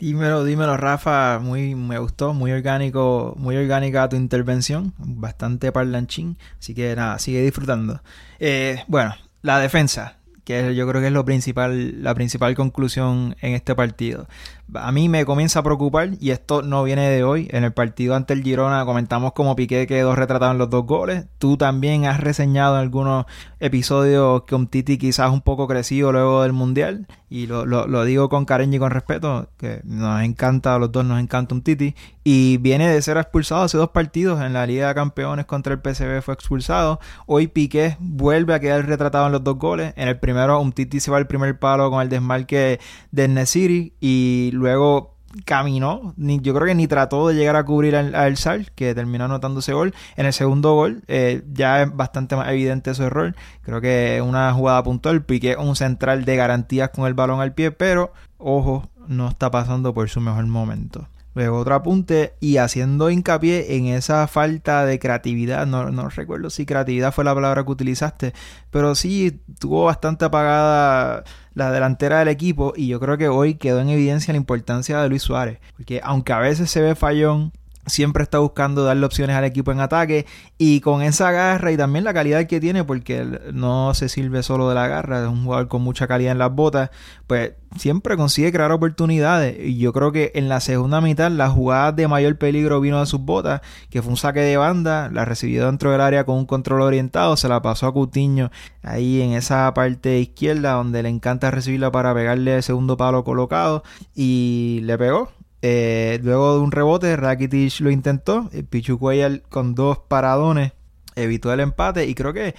Dímelo, 0.03 0.43
dímelo, 0.43 0.75
Rafa. 0.75 1.39
Muy, 1.39 1.75
me 1.75 1.97
gustó, 1.97 2.33
muy 2.33 2.51
orgánico, 2.51 3.35
muy 3.37 3.55
orgánica 3.55 4.09
tu 4.09 4.17
intervención, 4.17 4.93
bastante 4.97 5.71
parlanchín. 5.71 6.37
Así 6.59 6.75
que 6.75 6.93
nada, 6.93 7.19
sigue 7.19 7.41
disfrutando. 7.41 8.01
Eh, 8.37 8.83
bueno, 8.89 9.15
la 9.43 9.59
defensa. 9.59 10.17
que 10.43 10.75
yo 10.75 10.85
creo 10.89 10.99
que 10.99 11.07
es 11.07 11.13
lo 11.13 11.23
principal, 11.23 12.03
la 12.03 12.13
principal 12.15 12.53
conclusión 12.53 13.37
en 13.39 13.53
este 13.53 13.75
partido. 13.75 14.27
A 14.73 14.91
mí 14.91 15.07
me 15.07 15.25
comienza 15.25 15.59
a 15.59 15.63
preocupar, 15.63 16.11
y 16.19 16.31
esto 16.31 16.61
no 16.63 16.83
viene 16.83 17.09
de 17.09 17.23
hoy. 17.23 17.47
En 17.51 17.63
el 17.63 17.71
partido 17.71 18.15
ante 18.15 18.33
el 18.33 18.43
Girona 18.43 18.83
comentamos 18.85 19.31
como 19.31 19.55
Piqué 19.55 19.87
quedó 19.87 20.15
retratado 20.15 20.51
en 20.51 20.57
los 20.57 20.69
dos 20.69 20.85
goles. 20.85 21.27
Tú 21.37 21.55
también 21.55 22.05
has 22.05 22.19
reseñado 22.19 22.75
en 22.75 22.81
algunos 22.81 23.25
episodios 23.61 24.43
que 24.43 24.55
un 24.55 24.67
Titi 24.67 24.97
quizás 24.97 25.31
un 25.31 25.41
poco 25.41 25.67
crecido 25.67 26.11
luego 26.11 26.43
del 26.43 26.51
Mundial. 26.51 27.07
Y 27.33 27.47
lo, 27.47 27.65
lo, 27.65 28.05
digo 28.05 28.29
con 28.29 28.45
cariño 28.45 28.75
y 28.75 28.79
con 28.79 28.91
respeto, 28.91 29.49
que 29.57 29.81
nos 29.85 30.21
encanta, 30.21 30.75
a 30.75 30.77
los 30.77 30.91
dos 30.91 31.03
nos 31.03 31.19
encanta 31.19 31.55
un 31.55 31.63
Titi. 31.63 31.95
Y 32.23 32.57
viene 32.57 32.87
de 32.87 33.01
ser 33.01 33.17
expulsado 33.17 33.63
hace 33.63 33.75
dos 33.75 33.89
partidos 33.89 34.39
en 34.43 34.53
la 34.53 34.67
Liga 34.67 34.89
de 34.89 34.93
Campeones 34.93 35.47
contra 35.47 35.73
el 35.73 35.79
PSV 35.79 36.21
fue 36.21 36.35
expulsado. 36.35 36.99
Hoy 37.25 37.47
Piqué 37.47 37.97
vuelve 37.99 38.53
a 38.53 38.59
quedar 38.59 38.85
retratado 38.85 39.25
en 39.25 39.31
los 39.31 39.43
dos 39.43 39.57
goles. 39.57 39.95
En 39.95 40.09
el 40.09 40.19
primero 40.19 40.61
un 40.61 40.73
Titi 40.73 40.99
se 40.99 41.09
va 41.09 41.17
al 41.17 41.25
primer 41.25 41.57
palo 41.57 41.89
con 41.89 42.03
el 42.03 42.09
desmarque 42.09 42.79
de 43.09 43.27
Nesiri 43.27 43.93
y 43.99 44.51
luego 44.53 45.15
caminó, 45.45 46.13
ni, 46.17 46.39
yo 46.39 46.53
creo 46.53 46.67
que 46.67 46.75
ni 46.75 46.87
trató 46.87 47.27
de 47.27 47.35
llegar 47.35 47.55
a 47.55 47.63
cubrir 47.63 47.95
al, 47.95 48.15
al 48.15 48.37
Sal, 48.37 48.71
que 48.75 48.93
terminó 48.95 49.25
anotando 49.25 49.59
ese 49.59 49.73
gol. 49.73 49.93
En 50.15 50.25
el 50.25 50.33
segundo 50.33 50.73
gol 50.73 51.03
eh, 51.07 51.43
ya 51.51 51.83
es 51.83 51.95
bastante 51.95 52.35
más 52.35 52.49
evidente 52.49 52.93
su 52.93 53.03
error. 53.03 53.35
Creo 53.61 53.81
que 53.81 54.21
una 54.25 54.53
jugada 54.53 54.83
puntual, 54.83 55.23
Piqué 55.23 55.55
un 55.57 55.75
central 55.75 56.25
de 56.25 56.35
garantías 56.35 56.89
con 56.89 57.05
el 57.05 57.13
balón 57.13 57.41
al 57.41 57.53
pie, 57.53 57.71
pero 57.71 58.13
ojo, 58.37 58.89
no 59.07 59.27
está 59.27 59.51
pasando 59.51 59.93
por 59.93 60.09
su 60.09 60.21
mejor 60.21 60.45
momento. 60.47 61.07
Luego 61.35 61.57
otro 61.57 61.75
apunte 61.75 62.35
y 62.39 62.57
haciendo 62.57 63.09
hincapié 63.09 63.75
en 63.75 63.87
esa 63.87 64.27
falta 64.27 64.85
de 64.85 64.99
creatividad, 64.99 65.65
no, 65.65 65.89
no, 65.89 66.09
recuerdo 66.09 66.49
si 66.49 66.65
creatividad 66.65 67.11
fue 67.11 67.23
la 67.23 67.33
palabra 67.33 67.63
que 67.63 67.71
utilizaste, 67.71 68.33
pero 68.69 68.93
sí 68.93 69.41
tuvo 69.59 69.85
bastante 69.85 70.25
apagada 70.25 71.23
la 71.55 71.71
delantera 71.71 72.19
del 72.19 72.27
equipo 72.27 72.73
y 72.75 72.87
yo 72.87 72.99
creo 72.99 73.17
que 73.17 73.29
hoy 73.29 73.55
quedó 73.55 73.79
en 73.79 73.89
evidencia 73.89 74.31
la 74.31 74.37
importancia 74.37 75.01
de 75.01 75.09
Luis 75.09 75.23
Suárez, 75.23 75.59
porque 75.75 76.01
aunque 76.03 76.33
a 76.33 76.39
veces 76.39 76.69
se 76.69 76.81
ve 76.81 76.95
fallón, 76.95 77.51
siempre 77.85 78.23
está 78.23 78.39
buscando 78.39 78.83
darle 78.83 79.05
opciones 79.05 79.35
al 79.35 79.43
equipo 79.43 79.71
en 79.71 79.79
ataque 79.79 80.25
y 80.57 80.79
con 80.81 81.01
esa 81.01 81.31
garra 81.31 81.71
y 81.71 81.77
también 81.77 82.05
la 82.05 82.13
calidad 82.13 82.45
que 82.45 82.59
tiene 82.59 82.83
porque 82.83 83.25
no 83.53 83.93
se 83.93 84.09
sirve 84.09 84.43
solo 84.43 84.69
de 84.69 84.75
la 84.75 84.87
garra, 84.87 85.23
es 85.23 85.27
un 85.27 85.43
jugador 85.43 85.67
con 85.67 85.81
mucha 85.81 86.07
calidad 86.07 86.31
en 86.31 86.37
las 86.37 86.53
botas, 86.53 86.89
pues 87.27 87.53
siempre 87.77 88.15
consigue 88.17 88.51
crear 88.51 88.71
oportunidades. 88.71 89.57
Y 89.59 89.77
yo 89.77 89.93
creo 89.93 90.11
que 90.11 90.31
en 90.35 90.49
la 90.49 90.59
segunda 90.59 91.01
mitad 91.01 91.31
la 91.31 91.49
jugada 91.49 91.91
de 91.91 92.07
mayor 92.07 92.37
peligro 92.37 92.79
vino 92.79 92.99
de 92.99 93.05
sus 93.05 93.19
botas, 93.19 93.61
que 93.89 94.01
fue 94.01 94.11
un 94.11 94.17
saque 94.17 94.41
de 94.41 94.57
banda, 94.57 95.09
la 95.11 95.25
recibió 95.25 95.65
dentro 95.65 95.91
del 95.91 96.01
área 96.01 96.25
con 96.25 96.37
un 96.37 96.45
control 96.45 96.81
orientado, 96.81 97.35
se 97.37 97.47
la 97.47 97.61
pasó 97.61 97.87
a 97.87 97.93
Cutiño 97.93 98.51
ahí 98.81 99.21
en 99.21 99.33
esa 99.33 99.73
parte 99.73 100.19
izquierda 100.19 100.73
donde 100.73 101.03
le 101.03 101.09
encanta 101.09 101.51
recibirla 101.51 101.91
para 101.91 102.13
pegarle 102.13 102.55
el 102.55 102.63
segundo 102.63 102.97
palo 102.97 103.23
colocado 103.23 103.83
y 104.15 104.79
le 104.83 104.97
pegó 104.97 105.31
eh, 105.65 106.19
luego 106.21 106.55
de 106.55 106.59
un 106.59 106.73
rebote, 106.73 107.15
Rakitic 107.15 107.79
lo 107.79 107.89
intentó. 107.89 108.49
Pichu 108.69 108.99
Cuellar 108.99 109.41
con 109.43 109.75
dos 109.75 109.97
paradones 109.97 110.73
evitó 111.15 111.53
el 111.53 111.61
empate. 111.61 112.05
Y 112.05 112.15
creo 112.15 112.33
que 112.33 112.53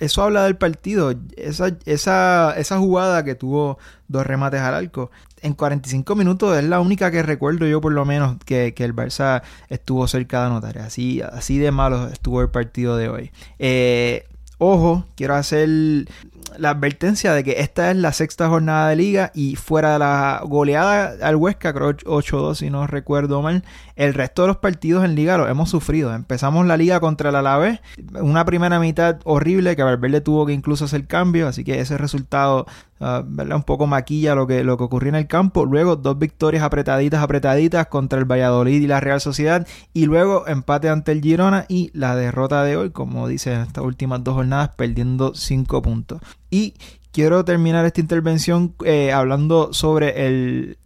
eso 0.00 0.22
habla 0.22 0.44
del 0.44 0.56
partido. 0.56 1.12
Esa, 1.36 1.76
esa, 1.84 2.54
esa 2.56 2.78
jugada 2.78 3.24
que 3.24 3.34
tuvo 3.34 3.76
dos 4.08 4.26
remates 4.26 4.62
al 4.62 4.74
arco. 4.74 5.10
En 5.42 5.52
45 5.52 6.16
minutos 6.16 6.56
es 6.56 6.64
la 6.64 6.80
única 6.80 7.10
que 7.10 7.22
recuerdo 7.22 7.66
yo 7.66 7.82
por 7.82 7.92
lo 7.92 8.06
menos 8.06 8.38
que, 8.46 8.74
el 8.74 8.96
Barça 8.96 9.42
estuvo 9.68 10.08
cerca 10.08 10.40
de 10.40 10.46
anotar. 10.46 10.78
Así, 10.78 11.20
así 11.20 11.58
de 11.58 11.72
malo 11.72 12.08
estuvo 12.08 12.40
el 12.40 12.48
partido 12.48 12.96
de 12.96 13.10
hoy. 13.10 13.32
Eh, 13.58 14.24
ojo, 14.58 15.04
quiero 15.16 15.34
hacer 15.34 15.68
la 16.58 16.70
advertencia 16.70 17.32
de 17.32 17.44
que 17.44 17.60
esta 17.60 17.90
es 17.90 17.96
la 17.96 18.12
sexta 18.12 18.48
jornada 18.48 18.88
de 18.88 18.96
liga 18.96 19.30
y 19.34 19.56
fuera 19.56 19.94
de 19.94 19.98
la 19.98 20.40
goleada 20.44 21.14
al 21.22 21.36
Huesca, 21.36 21.72
creo 21.72 21.92
8-2 21.92 22.54
si 22.54 22.70
no 22.70 22.86
recuerdo 22.86 23.42
mal, 23.42 23.64
el 23.96 24.14
resto 24.14 24.42
de 24.42 24.48
los 24.48 24.56
partidos 24.58 25.04
en 25.04 25.14
liga 25.14 25.36
los 25.36 25.50
hemos 25.50 25.70
sufrido. 25.70 26.14
Empezamos 26.14 26.66
la 26.66 26.76
liga 26.76 27.00
contra 27.00 27.30
el 27.30 27.36
Alavés, 27.36 27.80
una 28.20 28.44
primera 28.44 28.80
mitad 28.80 29.18
horrible 29.24 29.76
que 29.76 29.82
Valverde 29.82 30.20
tuvo 30.20 30.46
que 30.46 30.52
incluso 30.52 30.86
hacer 30.86 31.06
cambio, 31.06 31.48
así 31.48 31.64
que 31.64 31.80
ese 31.80 31.98
resultado 31.98 32.66
uh, 33.00 33.54
un 33.54 33.62
poco 33.62 33.86
maquilla 33.86 34.34
lo 34.34 34.46
que, 34.46 34.64
lo 34.64 34.76
que 34.76 34.84
ocurrió 34.84 35.10
en 35.10 35.16
el 35.16 35.26
campo. 35.26 35.64
Luego 35.64 35.96
dos 35.96 36.18
victorias 36.18 36.62
apretaditas, 36.62 37.22
apretaditas 37.22 37.86
contra 37.86 38.18
el 38.18 38.24
Valladolid 38.24 38.80
y 38.80 38.86
la 38.86 39.00
Real 39.00 39.20
Sociedad 39.20 39.66
y 39.92 40.06
luego 40.06 40.46
empate 40.46 40.88
ante 40.88 41.12
el 41.12 41.20
Girona 41.20 41.66
y 41.68 41.90
la 41.94 42.16
derrota 42.16 42.62
de 42.64 42.76
hoy, 42.76 42.90
como 42.90 43.28
dice 43.28 43.60
estas 43.60 43.84
últimas 43.84 44.22
dos 44.24 44.34
jornadas, 44.34 44.70
perdiendo 44.76 45.34
5 45.34 45.82
puntos. 45.82 46.20
Y 46.50 46.74
quiero 47.12 47.44
terminar 47.44 47.84
esta 47.86 48.00
intervención 48.00 48.74
eh, 48.84 49.12
hablando 49.12 49.72
sobre 49.72 50.26
el, 50.26 50.78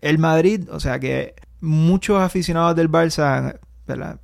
el 0.00 0.18
Madrid. 0.18 0.68
O 0.70 0.80
sea 0.80 0.98
que 1.00 1.34
muchos 1.60 2.20
aficionados 2.20 2.76
del 2.76 2.90
Barça 2.90 3.58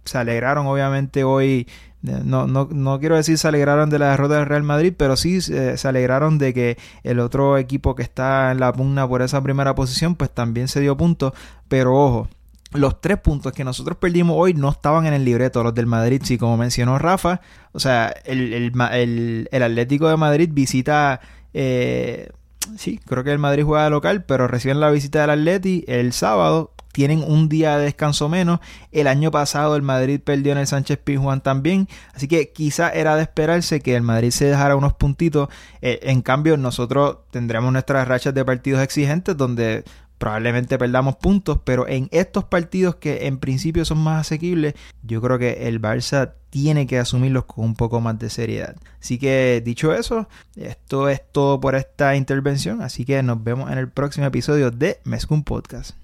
se 0.04 0.18
alegraron 0.18 0.66
obviamente 0.66 1.24
hoy. 1.24 1.66
No, 2.02 2.48
no, 2.48 2.68
no, 2.70 2.98
quiero 2.98 3.14
decir 3.14 3.38
se 3.38 3.46
alegraron 3.46 3.88
de 3.88 4.00
la 4.00 4.10
derrota 4.10 4.36
del 4.36 4.46
Real 4.46 4.64
Madrid, 4.64 4.92
pero 4.96 5.16
sí 5.16 5.40
se 5.40 5.86
alegraron 5.86 6.36
de 6.36 6.52
que 6.52 6.76
el 7.04 7.20
otro 7.20 7.58
equipo 7.58 7.94
que 7.94 8.02
está 8.02 8.50
en 8.50 8.58
la 8.58 8.72
pugna 8.72 9.06
por 9.08 9.22
esa 9.22 9.40
primera 9.40 9.76
posición, 9.76 10.16
pues 10.16 10.30
también 10.30 10.66
se 10.66 10.80
dio 10.80 10.96
puntos. 10.96 11.32
Pero 11.68 11.94
ojo, 11.96 12.28
los 12.74 13.00
tres 13.00 13.18
puntos 13.18 13.52
que 13.52 13.64
nosotros 13.64 13.96
perdimos 13.98 14.36
hoy 14.38 14.54
no 14.54 14.70
estaban 14.70 15.06
en 15.06 15.14
el 15.14 15.24
libreto, 15.24 15.62
los 15.62 15.74
del 15.74 15.86
Madrid. 15.86 16.22
Sí, 16.24 16.38
como 16.38 16.56
mencionó 16.56 16.98
Rafa, 16.98 17.40
o 17.72 17.80
sea, 17.80 18.14
el, 18.24 18.52
el, 18.52 19.48
el, 19.50 19.62
Atlético 19.62 20.08
de 20.08 20.16
Madrid 20.16 20.50
visita. 20.52 21.20
Eh, 21.54 22.30
sí, 22.76 22.98
creo 23.06 23.24
que 23.24 23.32
el 23.32 23.38
Madrid 23.38 23.64
juega 23.64 23.90
local, 23.90 24.24
pero 24.24 24.48
reciben 24.48 24.80
la 24.80 24.90
visita 24.90 25.20
del 25.20 25.30
Atleti 25.30 25.84
el 25.86 26.12
sábado. 26.12 26.72
Tienen 26.92 27.24
un 27.26 27.48
día 27.48 27.76
de 27.76 27.86
descanso 27.86 28.28
menos. 28.28 28.60
El 28.92 29.06
año 29.06 29.30
pasado 29.30 29.74
el 29.76 29.82
Madrid 29.82 30.20
perdió 30.22 30.52
en 30.52 30.58
el 30.58 30.66
Sánchez 30.66 30.98
Pizjuán 30.98 31.40
también. 31.40 31.88
Así 32.14 32.28
que 32.28 32.52
quizá 32.52 32.90
era 32.90 33.16
de 33.16 33.22
esperarse 33.22 33.80
que 33.80 33.96
el 33.96 34.02
Madrid 34.02 34.30
se 34.30 34.44
dejara 34.44 34.76
unos 34.76 34.92
puntitos. 34.94 35.48
Eh, 35.80 36.00
en 36.02 36.22
cambio, 36.22 36.56
nosotros 36.56 37.18
tendremos 37.30 37.72
nuestras 37.72 38.06
rachas 38.06 38.34
de 38.34 38.44
partidos 38.44 38.82
exigentes 38.82 39.36
donde 39.36 39.84
probablemente 40.22 40.78
perdamos 40.78 41.16
puntos, 41.16 41.58
pero 41.64 41.88
en 41.88 42.08
estos 42.12 42.44
partidos 42.44 42.94
que 42.94 43.26
en 43.26 43.38
principio 43.38 43.84
son 43.84 43.98
más 43.98 44.20
asequibles, 44.20 44.74
yo 45.02 45.20
creo 45.20 45.36
que 45.36 45.66
el 45.66 45.82
Barça 45.82 46.34
tiene 46.48 46.86
que 46.86 47.00
asumirlos 47.00 47.46
con 47.46 47.64
un 47.64 47.74
poco 47.74 48.00
más 48.00 48.20
de 48.20 48.30
seriedad. 48.30 48.76
Así 49.00 49.18
que 49.18 49.60
dicho 49.64 49.92
eso, 49.92 50.28
esto 50.54 51.08
es 51.08 51.22
todo 51.32 51.60
por 51.60 51.74
esta 51.74 52.14
intervención, 52.14 52.82
así 52.82 53.04
que 53.04 53.20
nos 53.24 53.42
vemos 53.42 53.68
en 53.72 53.78
el 53.78 53.88
próximo 53.88 54.26
episodio 54.26 54.70
de 54.70 55.00
Mezcum 55.02 55.42
Podcast. 55.42 55.96